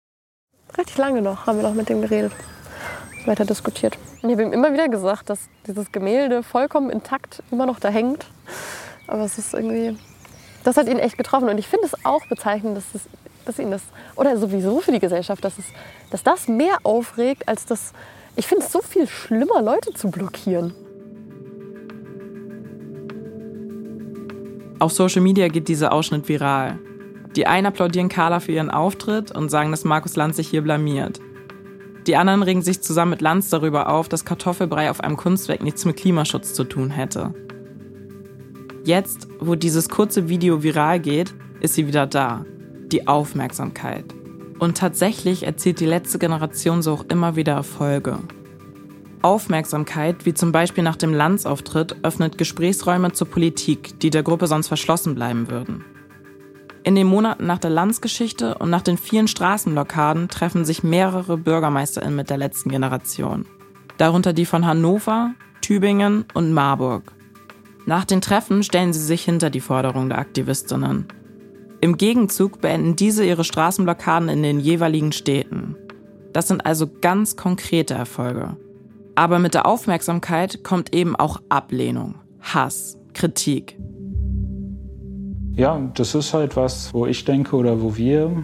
Richtig 0.77 0.99
lange 0.99 1.23
noch 1.23 1.47
haben 1.47 1.59
wir 1.59 1.63
noch 1.63 1.75
mit 1.75 1.89
dem 1.89 2.03
geredet, 2.03 2.33
weiter 3.25 3.45
diskutiert. 3.45 3.97
Und 4.23 4.31
ich 4.31 4.37
habe 4.37 4.43
ihm 4.43 4.53
immer 4.53 4.73
wieder 4.73 4.89
gesagt, 4.89 5.31
dass 5.31 5.49
dieses 5.67 5.93
Gemälde 5.93 6.43
vollkommen 6.43 6.91
intakt 6.91 7.43
immer 7.51 7.65
noch 7.65 7.79
da 7.79 7.89
hängt. 7.89 8.27
Aber 9.07 9.23
es 9.23 9.39
ist 9.39 9.55
irgendwie 9.55 9.97
das 10.67 10.77
hat 10.77 10.89
ihn 10.89 10.99
echt 10.99 11.17
getroffen. 11.17 11.49
Und 11.49 11.59
ich 11.59 11.69
finde 11.69 11.87
es 11.87 12.05
auch 12.05 12.27
bezeichnend, 12.27 12.77
dass, 12.77 12.85
es, 12.95 13.03
dass 13.45 13.59
ihn 13.59 13.71
das, 13.71 13.83
oder 14.17 14.37
sowieso 14.37 14.81
für 14.81 14.91
die 14.91 14.99
Gesellschaft, 14.99 15.45
dass, 15.45 15.59
es, 15.59 15.65
dass 16.11 16.25
das 16.25 16.49
mehr 16.49 16.79
aufregt, 16.83 17.49
als 17.49 17.67
das. 17.67 17.93
Ich 18.35 18.47
finde 18.47 18.65
es 18.65 18.73
so 18.73 18.83
viel 18.83 19.07
schlimmer, 19.07 19.63
Leute 19.63 19.95
zu 19.95 20.11
blockieren. 20.11 20.75
Auf 24.79 24.93
Social 24.93 25.23
Media 25.23 25.49
geht 25.49 25.69
dieser 25.69 25.93
Ausschnitt 25.93 26.29
viral. 26.29 26.79
Die 27.37 27.47
einen 27.47 27.67
applaudieren 27.67 28.09
Carla 28.09 28.41
für 28.41 28.53
ihren 28.53 28.71
Auftritt 28.71 29.31
und 29.31 29.49
sagen, 29.49 29.71
dass 29.71 29.85
Markus 29.85 30.17
Lanz 30.17 30.37
sich 30.37 30.49
hier 30.49 30.63
blamiert. 30.63 31.21
Die 32.07 32.17
anderen 32.17 32.43
regen 32.43 32.63
sich 32.63 32.83
zusammen 32.83 33.13
mit 33.13 33.21
Lanz 33.21 33.51
darüber 33.51 33.89
auf, 33.89 34.09
dass 34.09 34.25
Kartoffelbrei 34.25 34.91
auf 34.91 35.01
einem 35.01 35.17
Kunstwerk 35.17 35.63
nichts 35.63 35.85
mit 35.85 35.97
Klimaschutz 35.97 36.55
zu 36.55 36.65
tun 36.65 36.91
hätte. 36.91 37.35
Jetzt, 38.87 39.27
wo 39.41 39.57
dieses 39.57 39.89
kurze 39.89 40.29
Video 40.29 40.63
viral 40.63 41.01
geht, 41.01 41.35
ist 41.59 41.75
sie 41.75 41.89
wieder 41.89 42.07
da. 42.07 42.45
Die 42.93 43.09
Aufmerksamkeit. 43.09 44.05
Und 44.61 44.77
tatsächlich 44.77 45.43
erzielt 45.43 45.81
die 45.81 45.87
letzte 45.87 46.21
Generation 46.21 46.83
so 46.83 46.93
auch 46.93 47.05
immer 47.09 47.35
wieder 47.35 47.55
Erfolge. 47.55 48.21
Aufmerksamkeit, 49.23 50.25
wie 50.25 50.35
zum 50.35 50.53
Beispiel 50.53 50.85
nach 50.85 50.95
dem 50.95 51.13
Landsauftritt, 51.13 51.97
öffnet 52.05 52.39
Gesprächsräume 52.39 53.11
zur 53.11 53.27
Politik, 53.27 53.99
die 53.99 54.11
der 54.11 54.23
Gruppe 54.23 54.47
sonst 54.47 54.69
verschlossen 54.69 55.17
bleiben 55.17 55.51
würden. 55.51 55.85
In 56.85 56.95
den 56.95 57.09
Monaten 57.09 57.45
nach 57.45 57.59
der 57.59 57.71
Landsgeschichte 57.71 58.57
und 58.59 58.71
nach 58.71 58.83
den 58.83 58.99
vielen 58.99 59.27
Straßenblockaden 59.27 60.29
treffen 60.29 60.65
sich 60.65 60.85
mehrere 60.85 61.37
BürgermeisterInnen 61.37 62.15
mit 62.15 62.31
der 62.31 62.39
letzten 62.39 62.71
Generation. 62.71 63.47
Darunter 63.99 64.33
die 64.33 64.47
von 64.47 64.65
Hannover, 64.65 65.33
Tübingen 65.61 66.25
und 66.35 66.53
Marburg. 66.53 67.16
Nach 67.87 68.05
den 68.05 68.21
Treffen 68.21 68.65
stellen 68.65 68.93
sie 68.93 69.01
sich 69.01 69.25
hinter 69.25 69.49
die 69.49 69.61
Forderung 69.61 70.09
der 70.09 70.19
Aktivistinnen. 70.19 71.07
Im 71.81 71.97
Gegenzug 71.97 72.61
beenden 72.61 72.97
diese 72.97 73.25
ihre 73.25 73.45
Straßenblockaden 73.45 74.29
in 74.29 74.43
den 74.43 74.59
jeweiligen 74.59 75.13
Städten. 75.13 75.77
Das 76.33 76.49
sind 76.49 76.67
also 76.67 76.89
ganz 77.01 77.37
konkrete 77.37 77.95
Erfolge. 77.95 78.57
Aber 79.15 79.39
mit 79.39 79.55
der 79.55 79.67
Aufmerksamkeit 79.67 80.65
kommt 80.65 80.95
eben 80.95 81.15
auch 81.15 81.41
Ablehnung, 81.49 82.17
Hass, 82.41 82.99
Kritik. 83.15 83.79
Ja, 85.53 85.81
das 85.95 86.15
ist 86.17 86.35
halt 86.35 86.57
was, 86.57 86.93
wo 86.93 87.07
ich 87.07 87.25
denke 87.25 87.55
oder 87.55 87.81
wo 87.81 87.97
wir 87.97 88.43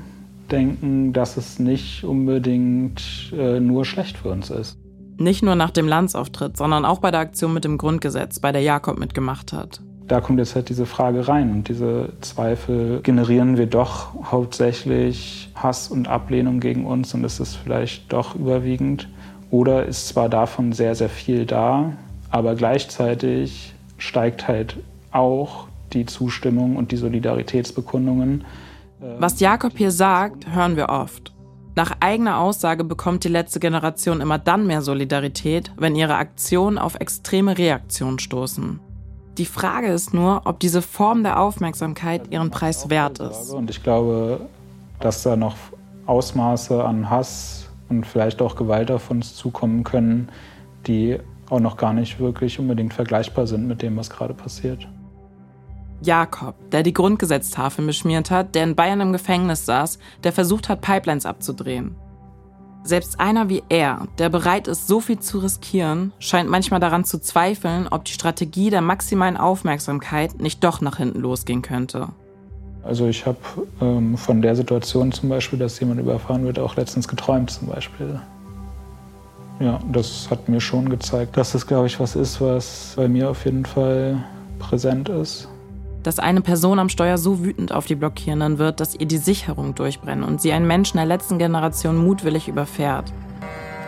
denken, 0.51 1.13
dass 1.13 1.37
es 1.37 1.59
nicht 1.59 2.05
unbedingt 2.05 3.33
äh, 3.37 3.59
nur 3.59 3.85
schlecht 3.85 4.19
für 4.19 4.31
uns 4.31 4.51
ist. 4.51 4.79
Nicht 5.19 5.43
nur 5.43 5.55
nach 5.55 5.71
dem 5.71 5.87
Landsauftritt, 5.87 6.57
sondern 6.57 6.85
auch 6.85 6.99
bei 6.99 7.11
der 7.11 7.21
Aktion 7.21 7.53
mit 7.55 7.65
dem 7.65 7.79
Grundgesetz, 7.79 8.39
bei 8.39 8.53
der 8.53 8.63
Jakob 8.63 8.99
mitgemacht 8.99 9.53
hat. 9.53 9.81
Da 10.09 10.21
kommt 10.21 10.39
jetzt 10.41 10.55
halt 10.55 10.69
diese 10.69 10.85
Frage 10.85 11.29
rein 11.29 11.51
und 11.53 11.69
diese 11.69 12.13
Zweifel 12.21 13.01
generieren 13.03 13.57
wir 13.57 13.67
doch 13.67 14.09
hauptsächlich 14.31 15.51
Hass 15.55 15.89
und 15.89 16.09
Ablehnung 16.09 16.61
gegen 16.61 16.85
uns 16.85 17.15
und 17.15 17.25
ist 17.25 17.41
es 17.41 17.55
vielleicht 17.55 18.13
doch 18.13 18.35
überwiegend. 18.35 19.09
Oder 19.51 19.87
ist 19.87 20.09
zwar 20.09 20.29
davon 20.29 20.73
sehr, 20.73 20.95
sehr 20.95 21.09
viel 21.09 21.47
da, 21.47 21.93
aber 22.31 22.55
gleichzeitig 22.57 23.75
steigt 23.99 24.49
halt 24.49 24.77
auch 25.13 25.67
die 25.93 26.07
Zustimmung 26.07 26.77
und 26.77 26.91
die 26.91 26.97
Solidaritätsbekundungen. 26.97 28.45
Was 29.19 29.41
Jakob 29.41 29.77
hier 29.77 29.91
sagt, 29.91 30.53
hören 30.55 30.77
wir 30.77 30.89
oft. 30.89 31.33
Nach 31.75 31.93
eigener 32.01 32.39
Aussage 32.39 32.85
bekommt 32.85 33.25
die 33.25 33.29
letzte 33.29 33.59
Generation 33.59 34.21
immer 34.21 34.39
dann 34.39 34.67
mehr 34.67 34.83
Solidarität, 34.83 35.73
wenn 35.77 35.97
ihre 35.97 36.17
Aktionen 36.17 36.77
auf 36.77 36.97
extreme 36.97 37.57
Reaktionen 37.57 38.19
stoßen. 38.19 38.79
Die 39.39 39.47
Frage 39.47 39.87
ist 39.87 40.13
nur, 40.13 40.43
ob 40.45 40.61
diese 40.61 40.83
Form 40.83 41.23
der 41.23 41.41
Aufmerksamkeit 41.41 42.31
ihren 42.31 42.51
Preis 42.51 42.91
wert 42.91 43.19
ist. 43.21 43.51
Und 43.53 43.71
ich 43.71 43.83
glaube, 43.83 44.41
dass 45.01 45.23
da 45.23 45.37
noch 45.37 45.57
Ausmaße 46.05 46.85
an 46.85 47.09
Hass 47.09 47.71
und 47.89 48.07
vielleicht 48.07 48.43
auch 48.43 48.57
Gewalt 48.57 48.91
auf 48.91 49.11
uns 49.11 49.35
zukommen 49.35 49.85
können, 49.85 50.29
die 50.87 51.19
auch 51.49 51.61
noch 51.61 51.79
gar 51.79 51.95
nicht 51.95 52.21
wirklich 52.21 52.59
unbedingt 52.59 52.93
vergleichbar 52.93 53.47
sind 53.47 53.67
mit 53.67 53.81
dem, 53.81 53.97
was 53.97 54.11
gerade 54.11 54.35
passiert. 54.35 54.87
Jakob, 56.05 56.55
der 56.71 56.83
die 56.83 56.93
Grundgesetztafel 56.93 57.87
beschmiert 57.87 58.31
hat, 58.31 58.55
der 58.55 58.65
in 58.65 58.75
Bayern 58.75 59.01
im 59.01 59.13
Gefängnis 59.13 59.67
saß, 59.67 59.99
der 60.25 60.33
versucht 60.33 60.69
hat, 60.69 60.81
Pipelines 60.81 61.27
abzudrehen. 61.27 61.97
Selbst 62.85 63.21
einer 63.21 63.49
wie 63.49 63.63
er, 63.69 64.09
der 64.19 64.29
bereit 64.29 64.67
ist, 64.67 64.89
so 64.89 64.99
viel 64.99 65.21
zu 65.21 65.39
riskieren, 65.39 66.13
scheint 66.19 66.51
manchmal 66.51 66.81
daran 66.81 67.05
zu 67.05 67.21
zweifeln, 67.21 67.87
ob 67.89 68.05
die 68.05 68.13
Strategie 68.13 68.71
der 68.71 68.81
maximalen 68.81 69.37
Aufmerksamkeit 69.37 70.41
nicht 70.41 70.65
doch 70.65 70.81
nach 70.81 70.97
hinten 70.97 71.21
losgehen 71.21 71.63
könnte. 71.63 72.09
Also 72.83 73.07
ich 73.07 73.25
habe 73.25 73.39
ähm, 73.81 74.17
von 74.17 74.43
der 74.43 74.57
Situation 74.57 75.13
zum 75.13 75.29
Beispiel, 75.29 75.61
dass 75.61 75.79
jemand 75.79 76.01
überfahren 76.01 76.45
wird, 76.45 76.59
auch 76.59 76.75
letztens 76.75 77.07
geträumt 77.07 77.51
zum 77.51 77.69
Beispiel. 77.69 78.21
Ja, 79.61 79.79
das 79.93 80.29
hat 80.29 80.49
mir 80.49 80.61
schon 80.61 80.89
gezeigt, 80.89 81.37
dass 81.37 81.53
das, 81.53 81.65
glaube 81.65 81.87
ich, 81.87 82.01
was 82.01 82.17
ist, 82.17 82.41
was 82.41 82.95
bei 82.97 83.07
mir 83.07 83.31
auf 83.31 83.45
jeden 83.45 83.65
Fall 83.65 84.25
präsent 84.59 85.09
ist 85.09 85.49
dass 86.07 86.19
eine 86.19 86.41
Person 86.41 86.79
am 86.79 86.89
Steuer 86.89 87.19
so 87.19 87.45
wütend 87.45 87.73
auf 87.73 87.87
die 87.87 87.95
Blockierenden 87.95 88.59
wird, 88.59 88.81
dass 88.81 88.95
ihr 88.95 89.07
die 89.07 89.19
Sicherung 89.19 89.75
durchbrennt 89.75 90.25
und 90.25 90.41
sie 90.41 90.53
einen 90.53 90.67
Menschen 90.67 90.97
der 90.97 91.07
letzten 91.07 91.39
Generation 91.39 91.97
mutwillig 91.97 92.49
überfährt. 92.49 93.13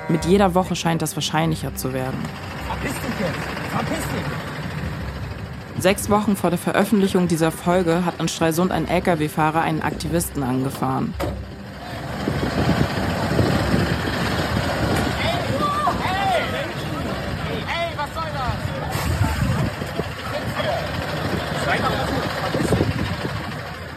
Mit 0.09 0.25
jeder 0.25 0.55
Woche 0.55 0.77
scheint 0.77 1.03
das 1.03 1.17
wahrscheinlicher 1.17 1.75
zu 1.75 1.93
werden. 1.93 2.19
Verpiss 2.67 2.93
dich 2.93 3.21
jetzt! 3.21 3.71
Verpiss 3.71 4.05
dich! 4.05 5.83
Sechs 5.83 6.09
Wochen 6.09 6.37
vor 6.37 6.51
der 6.51 6.59
Veröffentlichung 6.59 7.27
dieser 7.27 7.51
Folge 7.51 8.05
hat 8.05 8.21
in 8.21 8.29
Stralsund 8.29 8.71
ein 8.71 8.87
Lkw-Fahrer 8.87 9.61
einen 9.61 9.83
Aktivisten 9.83 10.43
angefahren. 10.43 11.13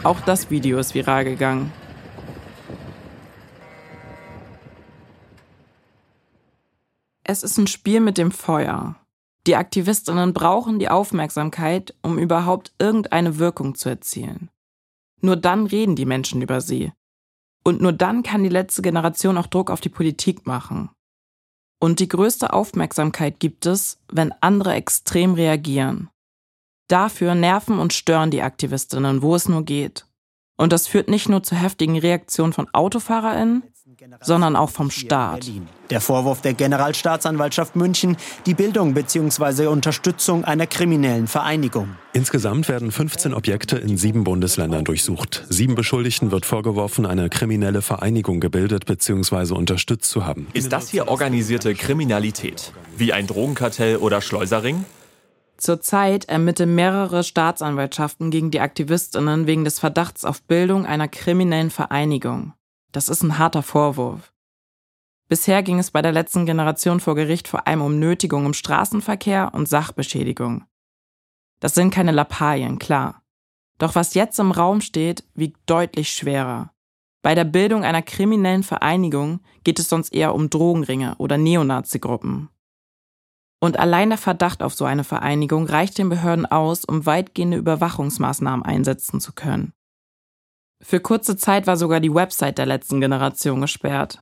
Auch 0.08 0.22
das 0.22 0.50
Video 0.50 0.78
ist 0.78 0.94
viral 0.94 1.26
gegangen. 1.26 1.70
Es 7.24 7.42
ist 7.42 7.58
ein 7.58 7.66
Spiel 7.66 8.00
mit 8.00 8.16
dem 8.16 8.30
Feuer. 8.30 8.96
Die 9.46 9.54
Aktivistinnen 9.54 10.32
brauchen 10.32 10.78
die 10.78 10.88
Aufmerksamkeit, 10.88 11.94
um 12.00 12.18
überhaupt 12.18 12.72
irgendeine 12.78 13.38
Wirkung 13.38 13.74
zu 13.74 13.90
erzielen. 13.90 14.48
Nur 15.20 15.36
dann 15.36 15.66
reden 15.66 15.94
die 15.94 16.06
Menschen 16.06 16.40
über 16.40 16.62
sie. 16.62 16.90
Und 17.62 17.82
nur 17.82 17.92
dann 17.92 18.22
kann 18.22 18.42
die 18.42 18.48
letzte 18.48 18.80
Generation 18.80 19.36
auch 19.36 19.46
Druck 19.46 19.70
auf 19.70 19.82
die 19.82 19.90
Politik 19.90 20.46
machen. 20.46 20.88
Und 21.80 22.00
die 22.00 22.08
größte 22.08 22.54
Aufmerksamkeit 22.54 23.40
gibt 23.40 23.66
es, 23.66 23.98
wenn 24.10 24.32
andere 24.40 24.72
extrem 24.72 25.34
reagieren. 25.34 26.08
Dafür 26.88 27.34
nerven 27.34 27.78
und 27.78 27.92
stören 27.92 28.30
die 28.30 28.42
Aktivistinnen, 28.42 29.20
wo 29.20 29.34
es 29.34 29.48
nur 29.48 29.62
geht. 29.62 30.06
Und 30.56 30.72
das 30.72 30.88
führt 30.88 31.08
nicht 31.08 31.28
nur 31.28 31.42
zu 31.42 31.54
heftigen 31.54 31.98
Reaktionen 31.98 32.52
von 32.52 32.66
AutofahrerInnen, 32.72 33.62
sondern 34.20 34.56
auch 34.56 34.70
vom 34.70 34.90
Staat. 34.90 35.50
Der 35.90 36.00
Vorwurf 36.00 36.40
der 36.40 36.54
Generalstaatsanwaltschaft 36.54 37.76
München, 37.76 38.16
die 38.46 38.54
Bildung 38.54 38.94
bzw. 38.94 39.66
Unterstützung 39.66 40.44
einer 40.44 40.66
kriminellen 40.66 41.26
Vereinigung. 41.26 41.90
Insgesamt 42.12 42.68
werden 42.68 42.90
15 42.90 43.34
Objekte 43.34 43.76
in 43.76 43.96
sieben 43.96 44.24
Bundesländern 44.24 44.84
durchsucht. 44.84 45.46
Sieben 45.48 45.74
Beschuldigten 45.74 46.30
wird 46.30 46.46
vorgeworfen, 46.46 47.06
eine 47.06 47.28
kriminelle 47.28 47.82
Vereinigung 47.82 48.40
gebildet 48.40 48.86
bzw. 48.86 49.54
unterstützt 49.54 50.10
zu 50.10 50.26
haben. 50.26 50.48
Ist 50.54 50.72
das 50.72 50.88
hier 50.88 51.08
organisierte 51.08 51.74
Kriminalität? 51.74 52.72
Wie 52.96 53.12
ein 53.12 53.26
Drogenkartell 53.26 53.96
oder 53.96 54.20
Schleusering? 54.20 54.84
Zurzeit 55.58 56.26
ermitteln 56.26 56.76
mehrere 56.76 57.24
Staatsanwaltschaften 57.24 58.30
gegen 58.30 58.52
die 58.52 58.60
Aktivistinnen 58.60 59.48
wegen 59.48 59.64
des 59.64 59.80
Verdachts 59.80 60.24
auf 60.24 60.40
Bildung 60.42 60.86
einer 60.86 61.08
kriminellen 61.08 61.70
Vereinigung. 61.70 62.54
Das 62.92 63.08
ist 63.08 63.24
ein 63.24 63.38
harter 63.38 63.64
Vorwurf. 63.64 64.32
Bisher 65.28 65.64
ging 65.64 65.80
es 65.80 65.90
bei 65.90 66.00
der 66.00 66.12
letzten 66.12 66.46
Generation 66.46 67.00
vor 67.00 67.16
Gericht 67.16 67.48
vor 67.48 67.66
allem 67.66 67.82
um 67.82 67.98
Nötigung 67.98 68.46
im 68.46 68.54
Straßenverkehr 68.54 69.50
und 69.52 69.68
Sachbeschädigung. 69.68 70.64
Das 71.58 71.74
sind 71.74 71.92
keine 71.92 72.12
Lappalien, 72.12 72.78
klar. 72.78 73.22
Doch 73.78 73.96
was 73.96 74.14
jetzt 74.14 74.38
im 74.38 74.52
Raum 74.52 74.80
steht, 74.80 75.24
wiegt 75.34 75.58
deutlich 75.66 76.10
schwerer. 76.10 76.72
Bei 77.20 77.34
der 77.34 77.44
Bildung 77.44 77.82
einer 77.82 78.02
kriminellen 78.02 78.62
Vereinigung 78.62 79.40
geht 79.64 79.80
es 79.80 79.88
sonst 79.88 80.14
eher 80.14 80.36
um 80.36 80.50
Drogenringe 80.50 81.16
oder 81.18 81.36
Neonazi-Gruppen. 81.36 82.48
Und 83.60 83.78
allein 83.78 84.10
der 84.10 84.18
Verdacht 84.18 84.62
auf 84.62 84.74
so 84.74 84.84
eine 84.84 85.04
Vereinigung 85.04 85.66
reicht 85.66 85.98
den 85.98 86.08
Behörden 86.08 86.46
aus, 86.46 86.84
um 86.84 87.06
weitgehende 87.06 87.56
Überwachungsmaßnahmen 87.56 88.64
einsetzen 88.64 89.20
zu 89.20 89.32
können. 89.32 89.72
Für 90.80 91.00
kurze 91.00 91.36
Zeit 91.36 91.66
war 91.66 91.76
sogar 91.76 91.98
die 92.00 92.14
Website 92.14 92.58
der 92.58 92.66
letzten 92.66 93.00
Generation 93.00 93.60
gesperrt. 93.60 94.20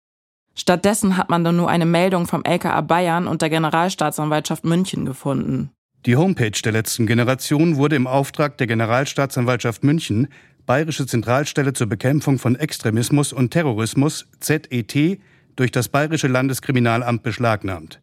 Stattdessen 0.54 1.18
hat 1.18 1.28
man 1.28 1.44
dann 1.44 1.56
nur 1.56 1.68
eine 1.68 1.84
Meldung 1.84 2.26
vom 2.26 2.42
LKA 2.44 2.80
Bayern 2.80 3.26
und 3.26 3.42
der 3.42 3.50
Generalstaatsanwaltschaft 3.50 4.64
München 4.64 5.04
gefunden. 5.04 5.70
Die 6.06 6.16
Homepage 6.16 6.58
der 6.64 6.72
letzten 6.72 7.06
Generation 7.06 7.76
wurde 7.76 7.96
im 7.96 8.06
Auftrag 8.06 8.56
der 8.56 8.66
Generalstaatsanwaltschaft 8.66 9.84
München, 9.84 10.28
Bayerische 10.64 11.06
Zentralstelle 11.06 11.74
zur 11.74 11.88
Bekämpfung 11.88 12.38
von 12.38 12.56
Extremismus 12.56 13.32
und 13.32 13.50
Terrorismus, 13.50 14.26
ZET, 14.40 15.20
durch 15.56 15.70
das 15.70 15.88
Bayerische 15.88 16.28
Landeskriminalamt 16.28 17.22
beschlagnahmt. 17.22 18.00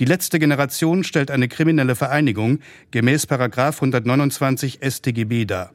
Die 0.00 0.06
letzte 0.06 0.38
Generation 0.38 1.04
stellt 1.04 1.30
eine 1.30 1.46
kriminelle 1.46 1.94
Vereinigung 1.94 2.60
gemäß 2.90 3.30
129 3.30 4.80
StGB 4.82 5.44
dar. 5.44 5.72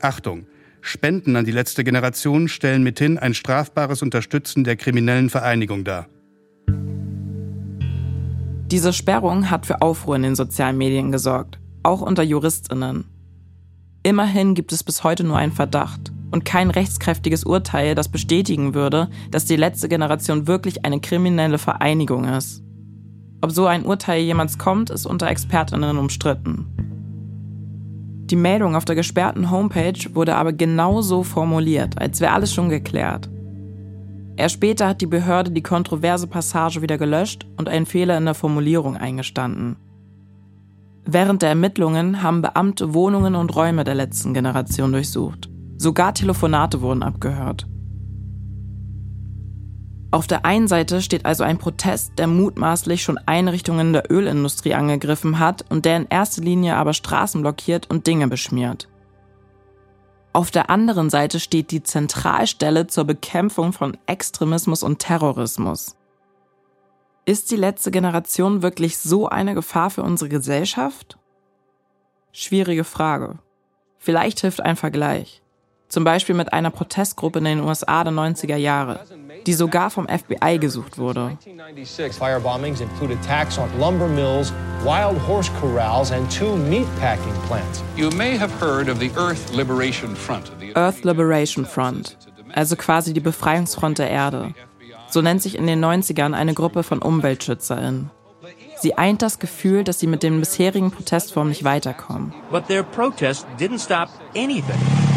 Achtung! 0.00 0.48
Spenden 0.80 1.36
an 1.36 1.44
die 1.44 1.52
letzte 1.52 1.84
Generation 1.84 2.48
stellen 2.48 2.82
mithin 2.82 3.18
ein 3.18 3.34
strafbares 3.34 4.02
Unterstützen 4.02 4.64
der 4.64 4.74
kriminellen 4.74 5.30
Vereinigung 5.30 5.84
dar. 5.84 6.08
Diese 8.66 8.92
Sperrung 8.92 9.48
hat 9.48 9.64
für 9.64 9.80
Aufruhr 9.80 10.16
in 10.16 10.22
den 10.24 10.34
sozialen 10.34 10.76
Medien 10.76 11.12
gesorgt, 11.12 11.60
auch 11.84 12.00
unter 12.00 12.24
Juristinnen. 12.24 13.04
Immerhin 14.02 14.54
gibt 14.54 14.72
es 14.72 14.82
bis 14.82 15.04
heute 15.04 15.22
nur 15.22 15.36
einen 15.36 15.52
Verdacht 15.52 16.12
und 16.32 16.44
kein 16.44 16.70
rechtskräftiges 16.70 17.44
Urteil, 17.44 17.94
das 17.94 18.08
bestätigen 18.08 18.74
würde, 18.74 19.08
dass 19.30 19.44
die 19.44 19.56
letzte 19.56 19.88
Generation 19.88 20.48
wirklich 20.48 20.84
eine 20.84 21.00
kriminelle 21.00 21.58
Vereinigung 21.58 22.24
ist. 22.24 22.64
Ob 23.40 23.52
so 23.52 23.66
ein 23.66 23.84
Urteil 23.84 24.22
jemals 24.22 24.58
kommt, 24.58 24.90
ist 24.90 25.06
unter 25.06 25.28
Expertinnen 25.28 25.96
umstritten. 25.96 26.66
Die 28.30 28.36
Meldung 28.36 28.76
auf 28.76 28.84
der 28.84 28.96
gesperrten 28.96 29.50
Homepage 29.50 30.14
wurde 30.14 30.36
aber 30.36 30.52
genauso 30.52 31.22
formuliert, 31.22 31.98
als 32.00 32.20
wäre 32.20 32.32
alles 32.32 32.52
schon 32.52 32.68
geklärt. 32.68 33.30
Erst 34.36 34.54
später 34.54 34.86
hat 34.86 35.00
die 35.00 35.06
Behörde 35.06 35.50
die 35.50 35.62
kontroverse 35.62 36.26
Passage 36.26 36.82
wieder 36.82 36.98
gelöscht 36.98 37.46
und 37.56 37.68
einen 37.68 37.86
Fehler 37.86 38.18
in 38.18 38.24
der 38.24 38.34
Formulierung 38.34 38.96
eingestanden. 38.96 39.76
Während 41.06 41.40
der 41.40 41.48
Ermittlungen 41.48 42.22
haben 42.22 42.42
Beamte 42.42 42.92
Wohnungen 42.92 43.34
und 43.34 43.56
Räume 43.56 43.84
der 43.84 43.94
letzten 43.94 44.34
Generation 44.34 44.92
durchsucht. 44.92 45.48
Sogar 45.78 46.12
Telefonate 46.12 46.82
wurden 46.82 47.02
abgehört. 47.02 47.66
Auf 50.10 50.26
der 50.26 50.46
einen 50.46 50.68
Seite 50.68 51.02
steht 51.02 51.26
also 51.26 51.44
ein 51.44 51.58
Protest, 51.58 52.12
der 52.18 52.26
mutmaßlich 52.26 53.02
schon 53.02 53.18
Einrichtungen 53.26 53.92
der 53.92 54.10
Ölindustrie 54.10 54.74
angegriffen 54.74 55.38
hat 55.38 55.64
und 55.68 55.84
der 55.84 55.98
in 55.98 56.06
erster 56.08 56.40
Linie 56.40 56.76
aber 56.76 56.94
Straßen 56.94 57.42
blockiert 57.42 57.90
und 57.90 58.06
Dinge 58.06 58.26
beschmiert. 58.26 58.88
Auf 60.32 60.50
der 60.50 60.70
anderen 60.70 61.10
Seite 61.10 61.40
steht 61.40 61.70
die 61.70 61.82
Zentralstelle 61.82 62.86
zur 62.86 63.04
Bekämpfung 63.04 63.72
von 63.72 63.98
Extremismus 64.06 64.82
und 64.82 64.98
Terrorismus. 64.98 65.96
Ist 67.26 67.50
die 67.50 67.56
letzte 67.56 67.90
Generation 67.90 68.62
wirklich 68.62 68.96
so 68.96 69.28
eine 69.28 69.54
Gefahr 69.54 69.90
für 69.90 70.02
unsere 70.02 70.30
Gesellschaft? 70.30 71.18
Schwierige 72.32 72.84
Frage. 72.84 73.38
Vielleicht 73.98 74.40
hilft 74.40 74.60
ein 74.60 74.76
Vergleich. 74.76 75.42
Zum 75.88 76.04
Beispiel 76.04 76.34
mit 76.34 76.52
einer 76.52 76.70
Protestgruppe 76.70 77.38
in 77.38 77.46
den 77.46 77.60
USA 77.60 78.04
der 78.04 78.12
90er 78.12 78.56
Jahre, 78.56 79.00
die 79.46 79.54
sogar 79.54 79.90
vom 79.90 80.06
FBI 80.06 80.58
gesucht 80.58 80.98
wurde. 80.98 81.38
Earth 90.74 91.04
Liberation 91.04 91.64
Front, 91.64 92.18
also 92.52 92.76
quasi 92.76 93.14
die 93.14 93.20
Befreiungsfront 93.20 93.98
der 93.98 94.10
Erde. 94.10 94.52
So 95.08 95.22
nennt 95.22 95.40
sich 95.40 95.56
in 95.56 95.66
den 95.66 95.82
90ern 95.82 96.34
eine 96.34 96.52
Gruppe 96.52 96.82
von 96.82 97.00
UmweltschützerInnen. 97.00 98.10
Sie 98.80 98.96
eint 98.96 99.22
das 99.22 99.38
Gefühl, 99.38 99.84
dass 99.84 99.98
sie 99.98 100.06
mit 100.06 100.22
den 100.22 100.38
bisherigen 100.38 100.90
Protestformen 100.90 101.48
nicht 101.48 101.64
weiterkommen. 101.64 102.34
But 102.50 102.68
their 102.68 102.82
protest 102.82 103.46
didn't 103.58 103.82
stop 103.82 104.10
anything. 104.36 105.07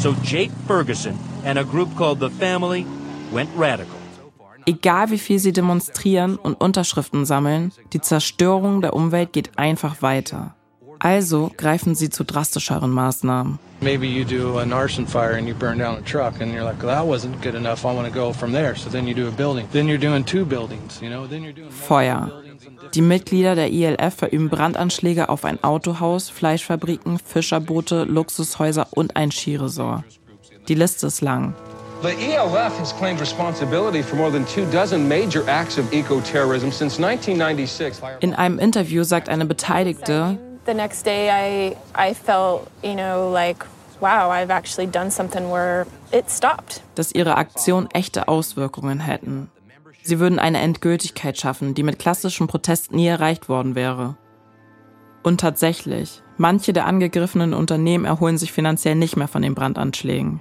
So 0.00 0.14
Jake 0.22 0.50
Ferguson 0.66 1.18
and 1.44 1.58
a 1.58 1.62
group 1.62 1.94
called 1.94 2.20
The 2.20 2.30
Family 2.30 2.86
went 3.30 3.50
radical. 3.54 3.98
Egal 4.64 5.10
wie 5.10 5.18
viel 5.18 5.38
sie 5.38 5.52
demonstrieren 5.52 6.36
und 6.36 6.58
Unterschriften 6.58 7.26
sammeln, 7.26 7.70
die 7.92 8.00
Zerstörung 8.00 8.80
der 8.80 8.94
Umwelt 8.94 9.34
geht 9.34 9.58
einfach 9.58 10.00
weiter. 10.00 10.54
Also 11.00 11.50
greifen 11.54 11.94
sie 11.94 12.08
zu 12.08 12.24
drastischeren 12.24 12.90
Maßnahmen. 12.90 13.58
Maybe 13.82 14.06
you 14.06 14.24
do 14.24 14.58
an 14.58 14.72
arson 14.72 15.06
fire 15.06 15.36
and 15.36 15.46
you 15.46 15.54
burn 15.54 15.78
down 15.78 15.96
a 15.96 16.02
truck 16.02 16.40
and 16.40 16.50
you're 16.52 16.64
like, 16.64 16.82
well, 16.82 16.94
that 16.94 17.06
wasn't 17.06 17.42
good 17.42 17.54
enough. 17.54 17.84
I 17.84 17.94
want 17.94 18.06
to 18.06 18.12
go 18.12 18.32
from 18.32 18.52
there. 18.52 18.74
So 18.76 18.88
then 18.88 19.06
you 19.06 19.14
do 19.14 19.28
a 19.28 19.30
building. 19.30 19.68
Then 19.70 19.86
you're 19.86 20.00
doing 20.00 20.24
two 20.24 20.46
buildings, 20.46 20.98
you 21.02 21.10
know. 21.10 21.26
Then 21.26 21.42
you're 21.42 21.52
doing 21.52 21.70
Feuer. 21.70 22.49
Die 22.94 23.02
Mitglieder 23.02 23.54
der 23.54 23.70
ILF 23.70 24.14
verüben 24.14 24.48
Brandanschläge 24.48 25.28
auf 25.28 25.44
ein 25.44 25.62
Autohaus, 25.64 26.28
Fleischfabriken, 26.28 27.18
Fischerboote, 27.18 28.04
Luxushäuser 28.04 28.88
und 28.90 29.16
ein 29.16 29.30
Skiresort. 29.30 30.04
Die 30.68 30.74
Liste 30.74 31.06
ist 31.06 31.20
lang. 31.20 31.54
The 32.02 32.08
ELF 32.08 32.78
has 32.78 32.96
claimed 32.96 33.20
responsibility 33.20 34.02
for 34.02 34.16
more 34.16 34.30
than 34.32 34.46
two 34.46 34.64
dozen 34.72 35.06
major 35.06 35.46
acts 35.46 35.78
of 35.78 35.84
eco-terrorism 35.92 36.70
since 36.70 36.96
1996. 37.02 38.02
In 38.20 38.34
einem 38.34 38.58
Interview 38.58 39.02
sagt 39.04 39.28
eine 39.28 39.44
Beteiligte, 39.44 40.38
The 40.66 40.74
next 40.74 41.04
day 41.04 41.28
I 41.30 41.76
I 41.94 42.14
felt, 42.14 42.62
you 42.82 42.94
know, 42.94 43.30
like 43.32 43.66
wow, 44.00 44.30
I've 44.30 44.50
actually 44.50 44.86
done 44.90 45.10
something 45.10 45.50
where 45.50 45.86
it 46.12 46.30
stopped. 46.30 46.80
dass 46.94 47.12
ihre 47.12 47.36
Aktionen 47.36 47.88
echte 47.92 48.28
Auswirkungen 48.28 49.00
hätten. 49.00 49.50
Sie 50.02 50.18
würden 50.18 50.38
eine 50.38 50.60
Endgültigkeit 50.60 51.38
schaffen, 51.38 51.74
die 51.74 51.82
mit 51.82 51.98
klassischen 51.98 52.46
Protesten 52.46 52.96
nie 52.96 53.06
erreicht 53.06 53.48
worden 53.48 53.74
wäre. 53.74 54.16
Und 55.22 55.40
tatsächlich, 55.40 56.22
manche 56.38 56.72
der 56.72 56.86
angegriffenen 56.86 57.52
Unternehmen 57.52 58.06
erholen 58.06 58.38
sich 58.38 58.52
finanziell 58.52 58.94
nicht 58.94 59.16
mehr 59.16 59.28
von 59.28 59.42
den 59.42 59.54
Brandanschlägen. 59.54 60.40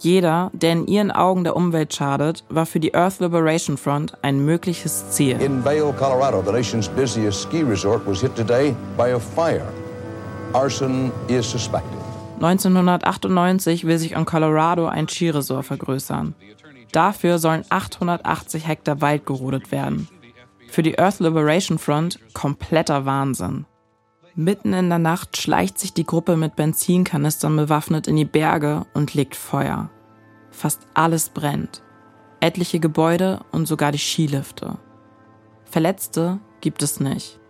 Jeder, 0.00 0.50
der 0.52 0.72
in 0.72 0.86
ihren 0.88 1.12
Augen 1.12 1.44
der 1.44 1.54
Umwelt 1.54 1.94
schadet, 1.94 2.44
war 2.48 2.66
für 2.66 2.80
die 2.80 2.94
Earth 2.94 3.20
Liberation 3.20 3.76
Front 3.76 4.14
ein 4.22 4.44
mögliches 4.44 5.10
Ziel. 5.10 5.40
In 5.40 5.64
Vail, 5.64 5.94
Colorado, 5.96 6.42
the 6.44 6.50
nation's 6.50 6.88
busiest 6.88 7.42
ski 7.42 7.62
resort 7.62 8.04
was 8.06 8.20
hit 8.20 8.34
today 8.34 8.74
by 8.96 9.12
a 9.14 9.20
fire. 9.20 9.72
Arson 10.52 11.12
is 11.28 11.48
suspected. 11.48 11.98
1998 12.40 13.84
will 13.86 13.98
sich 13.98 14.12
in 14.12 14.24
Colorado 14.24 14.86
ein 14.86 15.08
Skiresort 15.08 15.64
vergrößern. 15.64 16.34
Dafür 16.94 17.40
sollen 17.40 17.64
880 17.70 18.68
Hektar 18.68 19.00
Wald 19.00 19.26
gerodet 19.26 19.72
werden. 19.72 20.06
Für 20.68 20.84
die 20.84 20.96
Earth 20.96 21.18
Liberation 21.18 21.78
Front 21.78 22.20
kompletter 22.34 23.04
Wahnsinn. 23.04 23.66
Mitten 24.36 24.72
in 24.72 24.90
der 24.90 25.00
Nacht 25.00 25.36
schleicht 25.36 25.76
sich 25.76 25.92
die 25.92 26.06
Gruppe 26.06 26.36
mit 26.36 26.54
Benzinkanistern 26.54 27.56
bewaffnet 27.56 28.06
in 28.06 28.14
die 28.14 28.24
Berge 28.24 28.86
und 28.94 29.12
legt 29.12 29.34
Feuer. 29.34 29.90
Fast 30.52 30.86
alles 30.94 31.30
brennt. 31.30 31.82
Etliche 32.38 32.78
Gebäude 32.78 33.40
und 33.50 33.66
sogar 33.66 33.90
die 33.90 33.98
Skilifte. 33.98 34.78
Verletzte 35.64 36.38
gibt 36.60 36.80
es 36.80 37.00
nicht. 37.00 37.40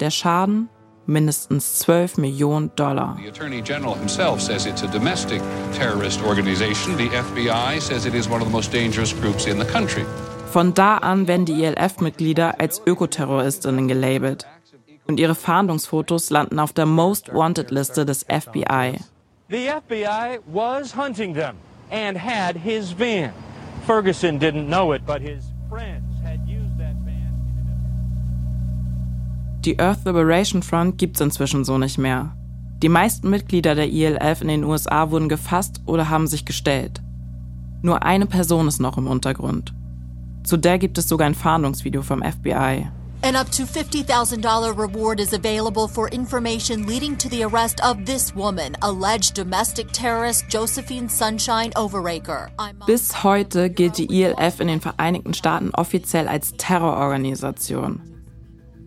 Der 0.00 0.10
Schaden 0.10 0.68
mindestens 1.08 1.78
12 1.80 2.18
Millionen 2.18 2.70
Dollar. 2.76 3.16
The 3.20 3.28
Attorney 3.28 3.62
General 3.62 3.94
himself 3.94 4.40
says 4.40 4.66
it's 4.66 4.82
a 4.82 4.88
domestic 4.88 5.40
terrorist 5.72 6.22
organization. 6.22 6.96
The 6.96 7.08
FBI 7.08 7.80
says 7.80 8.06
it 8.06 8.14
is 8.14 8.28
one 8.28 8.40
of 8.40 8.46
the 8.46 8.52
most 8.52 8.70
dangerous 8.72 9.12
groups 9.12 9.46
in 9.46 9.58
the 9.58 9.64
country. 9.64 10.04
Von 10.52 10.72
da 10.74 10.98
an 10.98 11.26
werden 11.26 11.46
die 11.46 11.64
ELF-Mitglieder 11.64 12.60
als 12.60 12.80
Ökoterroristinnen 12.86 13.88
gelabelt 13.88 14.46
und 15.06 15.18
ihre 15.18 15.34
Fahndungsfotos 15.34 16.30
landen 16.30 16.58
auf 16.58 16.72
der 16.72 16.86
Most 16.86 17.32
Wanted 17.34 17.70
Liste 17.70 18.04
des 18.04 18.24
FBI. 18.24 18.98
The 19.50 19.68
FBI 19.68 20.40
was 20.46 20.94
hunting 20.94 21.34
them 21.34 21.56
and 21.90 22.16
had 22.18 22.56
his 22.56 22.92
van. 22.92 23.32
Ferguson 23.86 24.38
didn't 24.38 24.68
know 24.68 24.92
it, 24.92 25.06
but 25.06 25.22
his 25.22 25.44
friends 25.70 26.07
Die 29.64 29.78
Earth 29.80 30.04
Liberation 30.04 30.62
Front 30.62 30.98
gibt's 30.98 31.20
inzwischen 31.20 31.64
so 31.64 31.78
nicht 31.78 31.98
mehr. 31.98 32.34
Die 32.82 32.88
meisten 32.88 33.28
Mitglieder 33.28 33.74
der 33.74 33.92
ELF 33.92 34.40
in 34.40 34.48
den 34.48 34.64
USA 34.64 35.10
wurden 35.10 35.28
gefasst 35.28 35.80
oder 35.84 36.08
haben 36.08 36.28
sich 36.28 36.44
gestellt. 36.44 37.02
Nur 37.82 38.04
eine 38.04 38.26
Person 38.26 38.68
ist 38.68 38.80
noch 38.80 38.98
im 38.98 39.08
Untergrund. 39.08 39.74
Zu 40.44 40.56
der 40.56 40.78
gibt 40.78 40.96
es 40.96 41.08
sogar 41.08 41.26
ein 41.26 41.34
Fahndungsvideo 41.34 42.02
vom 42.02 42.22
FBI. 42.22 42.88
An 43.22 43.34
up 43.34 43.50
to 43.50 43.64
$50,000 43.64 44.78
reward 44.78 45.18
is 45.18 45.34
available 45.34 45.88
for 45.88 46.08
information 46.12 46.86
leading 46.86 47.18
to 47.18 47.28
the 47.28 47.42
arrest 47.42 47.80
of 47.80 48.04
this 48.04 48.34
woman, 48.36 48.76
alleged 48.80 49.34
domestic 49.36 49.90
terrorist 49.92 50.44
Josephine 50.48 51.08
Sunshine 51.08 51.72
Overacre. 51.74 52.48
Bis 52.86 53.24
heute 53.24 53.70
gilt 53.70 53.98
die 53.98 54.22
ELF 54.22 54.60
in 54.60 54.68
den 54.68 54.80
Vereinigten 54.80 55.34
Staaten 55.34 55.70
offiziell 55.74 56.28
als 56.28 56.52
Terrororganisation. 56.58 58.17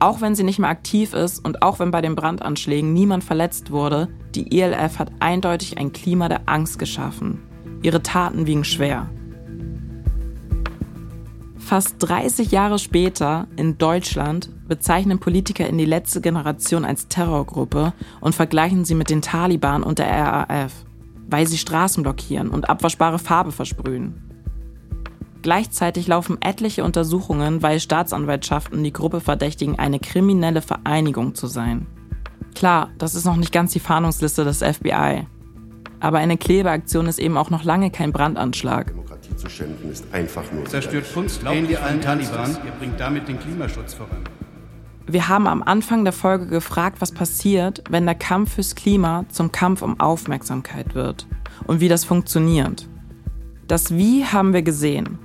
Auch 0.01 0.19
wenn 0.19 0.33
sie 0.33 0.43
nicht 0.43 0.57
mehr 0.57 0.71
aktiv 0.71 1.13
ist 1.13 1.45
und 1.45 1.61
auch 1.61 1.77
wenn 1.77 1.91
bei 1.91 2.01
den 2.01 2.15
Brandanschlägen 2.15 2.91
niemand 2.91 3.23
verletzt 3.23 3.69
wurde, 3.69 4.07
die 4.33 4.59
ELF 4.59 4.97
hat 4.97 5.11
eindeutig 5.19 5.77
ein 5.77 5.93
Klima 5.93 6.27
der 6.27 6.49
Angst 6.49 6.79
geschaffen. 6.79 7.39
Ihre 7.83 8.01
Taten 8.01 8.47
wiegen 8.47 8.63
schwer. 8.63 9.11
Fast 11.55 11.97
30 11.99 12.49
Jahre 12.51 12.79
später 12.79 13.45
in 13.57 13.77
Deutschland 13.77 14.49
bezeichnen 14.67 15.19
Politiker 15.19 15.67
in 15.67 15.77
die 15.77 15.85
letzte 15.85 16.19
Generation 16.19 16.83
als 16.83 17.07
Terrorgruppe 17.07 17.93
und 18.21 18.33
vergleichen 18.33 18.85
sie 18.85 18.95
mit 18.95 19.11
den 19.11 19.21
Taliban 19.21 19.83
und 19.83 19.99
der 19.99 20.07
RAF, 20.09 20.73
weil 21.29 21.45
sie 21.45 21.59
Straßen 21.59 22.01
blockieren 22.01 22.49
und 22.49 22.71
abwaschbare 22.71 23.19
Farbe 23.19 23.51
versprühen. 23.51 24.30
Gleichzeitig 25.41 26.07
laufen 26.07 26.37
etliche 26.41 26.83
Untersuchungen, 26.83 27.63
weil 27.63 27.79
Staatsanwaltschaften 27.79 28.83
die 28.83 28.93
Gruppe 28.93 29.21
verdächtigen, 29.21 29.79
eine 29.79 29.99
kriminelle 29.99 30.61
Vereinigung 30.61 31.35
zu 31.35 31.47
sein. 31.47 31.87
Klar, 32.53 32.89
das 32.97 33.15
ist 33.15 33.25
noch 33.25 33.37
nicht 33.37 33.51
ganz 33.51 33.73
die 33.73 33.79
Fahndungsliste 33.79 34.43
des 34.43 34.59
FBI. 34.59 35.27
Aber 35.99 36.17
eine 36.17 36.37
Klebeaktion 36.37 37.07
ist 37.07 37.19
eben 37.19 37.37
auch 37.37 37.49
noch 37.49 37.63
lange 37.63 37.91
kein 37.91 38.11
Brandanschlag 38.11 38.93
zu 39.41 39.49
schänden, 39.49 39.91
ist 39.91 40.05
einfach 40.13 40.51
nur. 40.51 40.65
Zerstört 40.65 41.11
Kunst, 41.13 41.41
ähnlich 41.45 41.79
allen 41.79 42.01
Taliban. 42.01 42.57
Ihr 42.65 42.71
bringt 42.71 42.99
damit 42.99 43.27
den 43.27 43.39
Klimaschutz 43.39 43.93
voran. 43.93 44.23
Wir 45.07 45.27
haben 45.27 45.47
am 45.47 45.63
Anfang 45.63 46.03
der 46.03 46.13
Folge 46.13 46.45
gefragt, 46.47 47.01
was 47.01 47.11
passiert, 47.11 47.83
wenn 47.89 48.05
der 48.05 48.15
Kampf 48.15 48.53
fürs 48.53 48.75
Klima 48.75 49.25
zum 49.29 49.51
Kampf 49.51 49.81
um 49.81 49.99
Aufmerksamkeit 49.99 50.95
wird 50.95 51.27
und 51.65 51.81
wie 51.81 51.89
das 51.89 52.05
funktioniert. 52.05 52.87
Das 53.67 53.95
Wie 53.95 54.25
haben 54.25 54.53
wir 54.53 54.61
gesehen. 54.61 55.17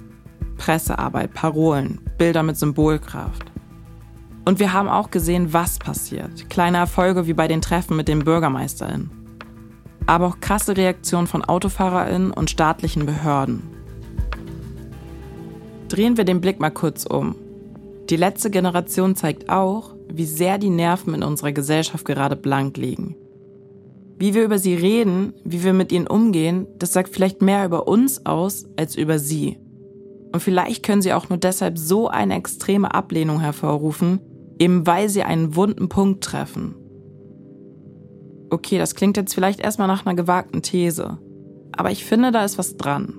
Pressearbeit, 0.56 1.34
Parolen, 1.34 2.00
Bilder 2.18 2.42
mit 2.42 2.56
Symbolkraft. 2.56 3.44
Und 4.44 4.60
wir 4.60 4.72
haben 4.72 4.88
auch 4.88 5.10
gesehen, 5.10 5.52
was 5.52 5.78
passiert. 5.78 6.48
Kleine 6.48 6.78
Erfolge 6.78 7.26
wie 7.26 7.34
bei 7.34 7.48
den 7.48 7.60
Treffen 7.60 7.96
mit 7.96 8.08
den 8.08 8.20
BürgermeisterInnen. 8.20 9.10
Aber 10.06 10.26
auch 10.26 10.40
krasse 10.40 10.76
Reaktionen 10.76 11.26
von 11.26 11.44
AutofahrerInnen 11.44 12.30
und 12.30 12.48
staatlichen 12.48 13.06
Behörden. 13.06 13.62
Drehen 15.88 16.16
wir 16.16 16.24
den 16.24 16.40
Blick 16.40 16.60
mal 16.60 16.70
kurz 16.70 17.04
um. 17.04 17.34
Die 18.08 18.16
letzte 18.16 18.50
Generation 18.50 19.16
zeigt 19.16 19.50
auch, 19.50 19.94
wie 20.08 20.26
sehr 20.26 20.58
die 20.58 20.70
Nerven 20.70 21.14
in 21.14 21.22
unserer 21.24 21.52
Gesellschaft 21.52 22.04
gerade 22.04 22.36
blank 22.36 22.76
liegen. 22.76 23.16
Wie 24.18 24.32
wir 24.32 24.44
über 24.44 24.58
sie 24.58 24.74
reden, 24.74 25.34
wie 25.44 25.64
wir 25.64 25.72
mit 25.72 25.92
ihnen 25.92 26.06
umgehen, 26.06 26.66
das 26.78 26.92
sagt 26.92 27.12
vielleicht 27.12 27.42
mehr 27.42 27.64
über 27.66 27.88
uns 27.88 28.24
aus 28.24 28.66
als 28.76 28.94
über 28.96 29.18
sie. 29.18 29.58
Und 30.36 30.42
vielleicht 30.42 30.82
können 30.84 31.00
sie 31.00 31.14
auch 31.14 31.30
nur 31.30 31.38
deshalb 31.38 31.78
so 31.78 32.08
eine 32.08 32.34
extreme 32.34 32.92
Ablehnung 32.92 33.40
hervorrufen, 33.40 34.20
eben 34.58 34.86
weil 34.86 35.08
sie 35.08 35.22
einen 35.22 35.56
wunden 35.56 35.88
Punkt 35.88 36.22
treffen. 36.22 36.74
Okay, 38.50 38.76
das 38.76 38.94
klingt 38.94 39.16
jetzt 39.16 39.32
vielleicht 39.32 39.60
erstmal 39.60 39.88
nach 39.88 40.04
einer 40.04 40.14
gewagten 40.14 40.60
These, 40.60 41.16
aber 41.72 41.90
ich 41.90 42.04
finde, 42.04 42.32
da 42.32 42.44
ist 42.44 42.58
was 42.58 42.76
dran. 42.76 43.14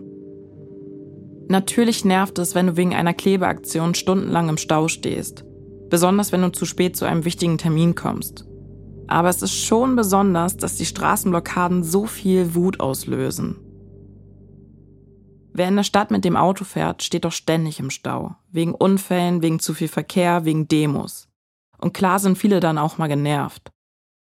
Natürlich 1.48 2.06
nervt 2.06 2.38
es, 2.38 2.54
wenn 2.54 2.68
du 2.68 2.78
wegen 2.78 2.94
einer 2.94 3.16
Klebeaktion 3.16 3.96
stundenlang 3.96 4.50
im 4.50 4.58
Stau 4.58 4.88
stehst. 4.88 5.44
Besonders 5.90 6.32
wenn 6.32 6.44
du 6.44 6.52
zu 6.52 6.66
spät 6.66 6.96
zu 6.96 7.06
einem 7.06 7.26
wichtigen 7.26 7.58
Termin 7.58 7.96
kommst. 7.96 8.46
Aber 9.08 9.30
es 9.30 9.42
ist 9.42 9.56
schon 9.56 9.96
besonders, 9.96 10.56
dass 10.56 10.76
die 10.76 10.86
Straßenblockaden 10.86 11.84
so 11.84 12.06
viel 12.06 12.54
Wut 12.54 12.80
auslösen. 12.80 13.56
Wer 15.58 15.70
in 15.70 15.76
der 15.76 15.84
Stadt 15.84 16.12
mit 16.12 16.24
dem 16.24 16.36
Auto 16.36 16.66
fährt, 16.66 17.02
steht 17.02 17.26
doch 17.26 17.32
ständig 17.32 17.80
im 17.80 17.90
Stau. 17.90 18.36
Wegen 18.52 18.76
Unfällen, 18.76 19.42
wegen 19.42 19.60
zu 19.60 19.74
viel 19.74 19.88
Verkehr, 19.88 20.46
wegen 20.46 20.68
Demos. 20.68 21.30
Und 21.80 21.96
klar 21.96 22.20
sind 22.20 22.38
viele 22.38 22.60
dann 22.60 22.78
auch 22.78 23.00
mal 23.00 23.08
genervt. 23.08 23.72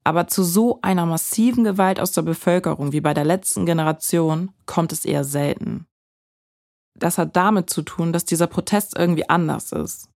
Aber 0.02 0.26
zu 0.26 0.42
so 0.42 0.80
einer 0.82 1.06
massiven 1.06 1.62
Gewalt 1.62 2.00
aus 2.00 2.10
der 2.10 2.22
Bevölkerung 2.22 2.90
wie 2.90 3.00
bei 3.00 3.14
der 3.14 3.24
letzten 3.24 3.66
Generation 3.66 4.50
kommt 4.66 4.90
es 4.90 5.04
eher 5.04 5.22
selten. 5.22 5.86
Das 6.98 7.18
hat 7.18 7.36
damit 7.36 7.70
zu 7.70 7.82
tun, 7.82 8.12
dass 8.12 8.24
dieser 8.24 8.48
Protest 8.48 8.98
irgendwie 8.98 9.28
anders 9.28 9.70
ist. 9.70 10.10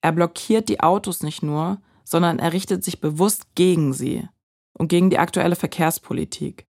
Er 0.00 0.12
blockiert 0.12 0.68
die 0.68 0.78
Autos 0.78 1.24
nicht 1.24 1.42
nur, 1.42 1.82
sondern 2.04 2.38
er 2.38 2.52
richtet 2.52 2.84
sich 2.84 3.00
bewusst 3.00 3.52
gegen 3.56 3.92
sie 3.92 4.28
und 4.78 4.86
gegen 4.86 5.10
die 5.10 5.18
aktuelle 5.18 5.56
Verkehrspolitik. 5.56 6.65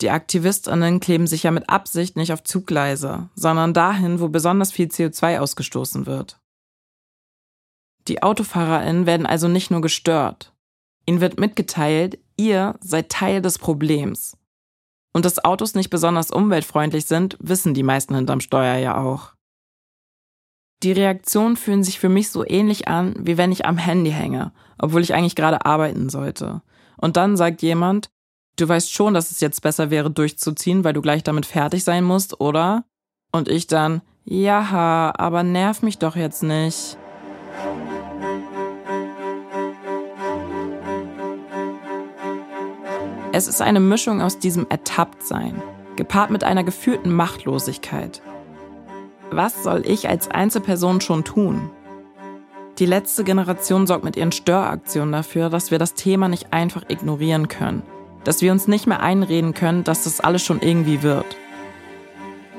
Die 0.00 0.10
Aktivistinnen 0.10 1.00
kleben 1.00 1.26
sich 1.26 1.44
ja 1.44 1.50
mit 1.50 1.68
Absicht 1.68 2.16
nicht 2.16 2.32
auf 2.32 2.42
Zuggleise, 2.42 3.28
sondern 3.36 3.74
dahin, 3.74 4.20
wo 4.20 4.28
besonders 4.28 4.72
viel 4.72 4.88
CO2 4.88 5.38
ausgestoßen 5.38 6.06
wird. 6.06 6.38
Die 8.08 8.22
Autofahrerinnen 8.22 9.06
werden 9.06 9.26
also 9.26 9.48
nicht 9.48 9.70
nur 9.70 9.80
gestört. 9.80 10.52
Ihnen 11.06 11.20
wird 11.20 11.38
mitgeteilt, 11.38 12.18
ihr 12.36 12.74
seid 12.80 13.08
Teil 13.08 13.40
des 13.40 13.58
Problems 13.58 14.36
und 15.14 15.24
dass 15.24 15.42
Autos 15.42 15.74
nicht 15.74 15.88
besonders 15.88 16.30
umweltfreundlich 16.30 17.06
sind, 17.06 17.38
wissen 17.40 17.72
die 17.72 17.84
meisten 17.84 18.14
hinterm 18.14 18.40
Steuer 18.40 18.76
ja 18.76 18.98
auch. 18.98 19.32
Die 20.82 20.92
Reaktionen 20.92 21.56
fühlen 21.56 21.84
sich 21.84 21.98
für 21.98 22.10
mich 22.10 22.28
so 22.28 22.44
ähnlich 22.44 22.88
an, 22.88 23.14
wie 23.18 23.38
wenn 23.38 23.52
ich 23.52 23.64
am 23.64 23.78
Handy 23.78 24.10
hänge, 24.10 24.52
obwohl 24.76 25.02
ich 25.02 25.14
eigentlich 25.14 25.36
gerade 25.36 25.64
arbeiten 25.64 26.10
sollte. 26.10 26.60
Und 26.96 27.16
dann 27.16 27.36
sagt 27.36 27.62
jemand, 27.62 28.10
du 28.56 28.68
weißt 28.68 28.92
schon, 28.92 29.14
dass 29.14 29.30
es 29.30 29.40
jetzt 29.40 29.62
besser 29.62 29.90
wäre, 29.90 30.10
durchzuziehen, 30.10 30.84
weil 30.84 30.92
du 30.92 31.02
gleich 31.02 31.22
damit 31.22 31.46
fertig 31.46 31.84
sein 31.84 32.04
musst, 32.04 32.40
oder? 32.40 32.84
Und 33.32 33.48
ich 33.48 33.66
dann, 33.66 34.02
ja, 34.24 35.12
aber 35.16 35.42
nerv 35.42 35.82
mich 35.82 35.98
doch 35.98 36.16
jetzt 36.16 36.42
nicht. 36.42 36.96
Es 43.32 43.48
ist 43.48 43.60
eine 43.60 43.80
Mischung 43.80 44.22
aus 44.22 44.38
diesem 44.38 44.66
Ertapptsein, 44.68 45.60
gepaart 45.96 46.30
mit 46.30 46.44
einer 46.44 46.62
gefühlten 46.62 47.12
Machtlosigkeit. 47.12 48.22
Was 49.32 49.64
soll 49.64 49.82
ich 49.84 50.08
als 50.08 50.30
Einzelperson 50.30 51.00
schon 51.00 51.24
tun? 51.24 51.70
Die 52.78 52.86
letzte 52.86 53.24
Generation 53.24 53.88
sorgt 53.88 54.04
mit 54.04 54.16
ihren 54.16 54.30
Störaktionen 54.30 55.10
dafür, 55.10 55.50
dass 55.50 55.72
wir 55.72 55.80
das 55.80 55.94
Thema 55.94 56.28
nicht 56.28 56.52
einfach 56.52 56.84
ignorieren 56.88 57.48
können. 57.48 57.82
Dass 58.24 58.40
wir 58.40 58.52
uns 58.52 58.66
nicht 58.66 58.86
mehr 58.86 59.00
einreden 59.00 59.54
können, 59.54 59.84
dass 59.84 60.04
das 60.04 60.20
alles 60.20 60.42
schon 60.42 60.60
irgendwie 60.60 61.02
wird. 61.02 61.36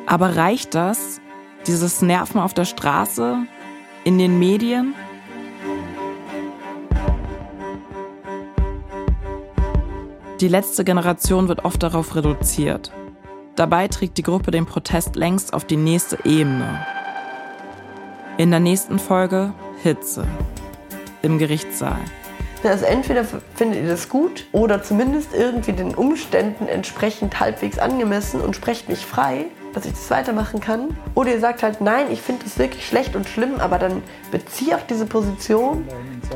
Aber 0.06 0.36
reicht 0.36 0.76
das? 0.76 1.20
Dieses 1.68 2.02
Nerven 2.02 2.40
auf 2.40 2.54
der 2.54 2.66
Straße? 2.66 3.38
In 4.04 4.20
den 4.20 4.38
Medien? 4.38 4.94
Die 10.42 10.48
letzte 10.48 10.84
Generation 10.84 11.48
wird 11.48 11.66
oft 11.66 11.82
darauf 11.82 12.16
reduziert. 12.16 12.92
Dabei 13.56 13.88
trägt 13.88 14.18
die 14.18 14.24
Gruppe 14.24 14.52
den 14.52 14.66
Protest 14.66 15.16
längst 15.16 15.54
auf 15.54 15.66
die 15.66 15.78
nächste 15.78 16.18
Ebene. 16.26 16.86
In 18.38 18.52
der 18.52 18.60
nächsten 18.60 19.00
Folge 19.00 19.54
Hitze 19.82 20.28
im 21.22 21.40
Gerichtssaal. 21.40 22.02
Also 22.66 22.86
entweder 22.86 23.26
findet 23.56 23.84
ihr 23.84 23.88
das 23.88 24.10
gut 24.10 24.46
oder 24.52 24.82
zumindest 24.82 25.34
irgendwie 25.34 25.74
den 25.74 25.94
Umständen 25.94 26.68
entsprechend 26.68 27.40
halbwegs 27.40 27.78
angemessen 27.78 28.42
und 28.42 28.56
sprecht 28.56 28.90
mich 28.90 29.06
frei 29.06 29.46
dass 29.76 29.86
ich 29.86 29.92
das 29.92 30.10
weitermachen 30.10 30.62
kann. 30.62 30.98
Oder 31.14 31.32
ihr 31.32 31.40
sagt 31.40 31.62
halt, 31.62 31.82
nein, 31.82 32.08
ich 32.10 32.22
finde 32.22 32.46
das 32.46 32.58
wirklich 32.58 32.86
schlecht 32.86 33.16
und 33.16 33.28
schlimm, 33.28 33.60
aber 33.60 33.78
dann 33.78 34.02
beziehe 34.32 34.76
auch 34.76 34.82
diese 34.90 35.06
Position 35.06 35.86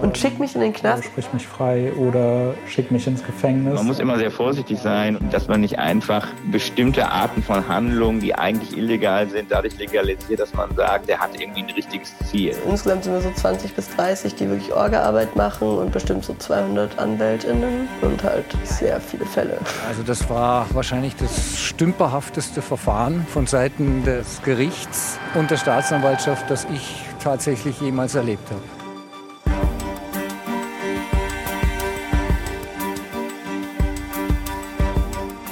und 0.02 0.18
schick 0.18 0.40
mich 0.40 0.56
in 0.56 0.62
den 0.62 0.74
Knast. 0.74 1.06
Sprich 1.06 1.32
mich 1.34 1.48
frei 1.48 1.92
oder 1.94 2.54
schick 2.68 2.92
mich 2.92 3.08
ins 3.08 3.24
Gefängnis. 3.24 3.74
Man 3.74 3.88
muss 3.88 4.00
immer 4.00 4.18
sehr 4.18 4.32
vorsichtig 4.32 4.80
sein, 4.80 5.18
dass 5.32 5.48
man 5.48 5.62
nicht 5.62 5.80
einfach 5.80 6.28
bestimmte 6.52 7.10
Arten 7.10 7.42
von 7.42 7.68
Handlungen, 7.68 8.20
die 8.20 8.36
eigentlich 8.36 8.78
illegal 8.78 9.30
sind, 9.30 9.52
dadurch 9.52 9.78
legalisiert, 9.78 10.40
dass 10.40 10.54
man 10.54 10.76
sagt, 10.76 11.08
der 11.08 11.20
hat 11.20 11.40
irgendwie 11.40 11.64
ein 11.64 11.70
richtiges 11.70 12.14
Ziel. 12.30 12.56
Insgesamt 12.70 13.06
sind 13.06 13.14
wir 13.14 13.22
so 13.22 13.32
20 13.32 13.74
bis 13.74 13.90
30, 13.96 14.36
die 14.36 14.50
wirklich 14.50 14.74
Orga-Arbeit 14.74 15.36
machen 15.36 15.68
und 15.68 15.92
bestimmt 15.92 16.26
so 16.26 16.36
200 16.36 17.00
AnwältInnen 17.00 17.88
und 18.02 18.24
halt 18.24 18.46
sehr 18.64 19.00
viele 19.00 19.26
Fälle. 19.26 19.58
Also 19.88 20.04
das 20.04 20.30
war 20.30 20.68
wahrscheinlich 20.74 21.16
das 21.16 21.58
stümperhafteste 21.58 22.62
Verfahren 22.62 23.26
von 23.30 23.48
Seiten 23.48 24.04
des 24.04 24.42
Gerichts 24.44 25.20
und 25.36 25.52
der 25.52 25.58
Staatsanwaltschaft, 25.58 26.50
das 26.50 26.66
ich 26.74 27.04
tatsächlich 27.24 27.80
jemals 27.80 28.16
erlebt 28.16 28.50
habe. 28.50 28.62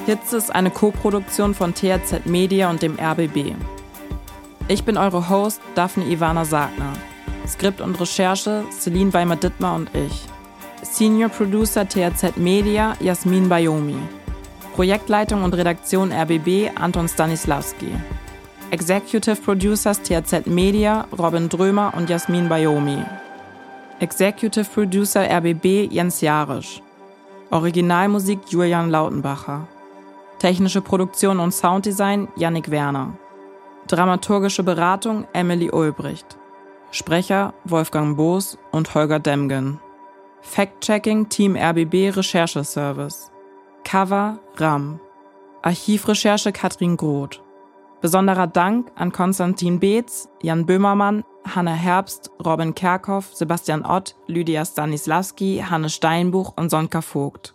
Hitze 0.05 0.37
ist 0.37 0.55
eine 0.55 0.71
Koproduktion 0.71 1.53
von 1.53 1.73
THZ 1.73 2.25
Media 2.25 2.69
und 2.69 2.81
dem 2.81 2.97
RBB. 2.97 3.55
Ich 4.69 4.83
bin 4.83 4.97
eure 4.97 5.29
Host 5.29 5.61
Daphne 5.75 6.05
Ivana 6.05 6.45
Sagner. 6.45 6.93
Skript 7.45 7.81
und 7.81 7.99
Recherche 7.99 8.63
Celine 8.71 9.13
Weimer-Dittmar 9.13 9.75
und 9.75 9.89
ich. 9.93 10.25
Senior 10.81 11.29
Producer 11.29 11.87
THZ 11.87 12.37
Media 12.37 12.95
Jasmin 12.99 13.49
Bayomi. 13.49 13.97
Projektleitung 14.77 15.43
und 15.43 15.55
Redaktion 15.55 16.11
RBB 16.11 16.69
Anton 16.75 17.07
Stanislavski. 17.07 17.89
Executive 18.69 19.37
Producers 19.37 19.99
THZ 20.03 20.45
Media 20.45 21.07
Robin 21.17 21.49
Drömer 21.49 21.95
und 21.97 22.11
Jasmin 22.11 22.47
Bayomi. 22.47 23.03
Executive 23.99 24.65
Producer 24.65 25.21
RBB 25.21 25.91
Jens 25.91 26.21
Jarisch. 26.21 26.83
Originalmusik 27.49 28.37
Julian 28.49 28.91
Lautenbacher. 28.91 29.67
Technische 30.37 30.81
Produktion 30.81 31.39
und 31.39 31.55
Sounddesign 31.55 32.27
Yannick 32.35 32.69
Werner. 32.69 33.17
Dramaturgische 33.87 34.61
Beratung 34.61 35.25
Emily 35.33 35.71
Ulbricht. 35.71 36.37
Sprecher 36.91 37.55
Wolfgang 37.63 38.15
Boos 38.15 38.59
und 38.71 38.93
Holger 38.93 39.17
Demgen. 39.17 39.79
Fact-Checking 40.41 41.29
Team 41.29 41.55
RBB 41.55 42.15
Rechercheservice. 42.15 43.31
Cover 43.83 44.39
Ram. 44.57 44.99
Archivrecherche 45.61 46.51
Katrin 46.51 46.97
Groth. 46.97 47.41
Besonderer 48.01 48.47
Dank 48.47 48.91
an 48.95 49.11
Konstantin 49.11 49.79
Beetz, 49.79 50.29
Jan 50.43 50.65
Böhmermann, 50.65 51.23
Hanne 51.45 51.73
Herbst, 51.73 52.29
Robin 52.45 52.75
Kerkhoff, 52.75 53.33
Sebastian 53.33 53.83
Ott, 53.83 54.15
Lydia 54.27 54.65
Stanislavski, 54.65 55.63
Hanne 55.63 55.89
Steinbuch 55.89 56.53
und 56.57 56.69
Sonka 56.69 57.01
Vogt. 57.01 57.53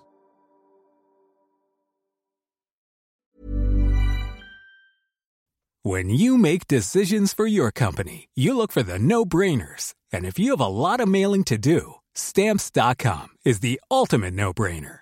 When 5.84 6.10
you 6.10 6.38
make 6.38 6.68
decisions 6.68 7.34
for 7.34 7.44
your 7.44 7.72
company, 7.72 8.28
you 8.36 8.56
look 8.56 8.70
for 8.70 8.84
the 8.84 9.00
no-brainers. 9.00 9.94
And 10.12 10.24
if 10.24 10.38
you 10.38 10.50
have 10.50 10.60
a 10.60 10.68
lot 10.68 11.00
of 11.00 11.08
mailing 11.08 11.42
to 11.44 11.58
do, 11.58 11.94
stamps.com 12.14 13.30
is 13.44 13.60
the 13.60 13.80
ultimate 13.90 14.32
no-brainer. 14.32 15.01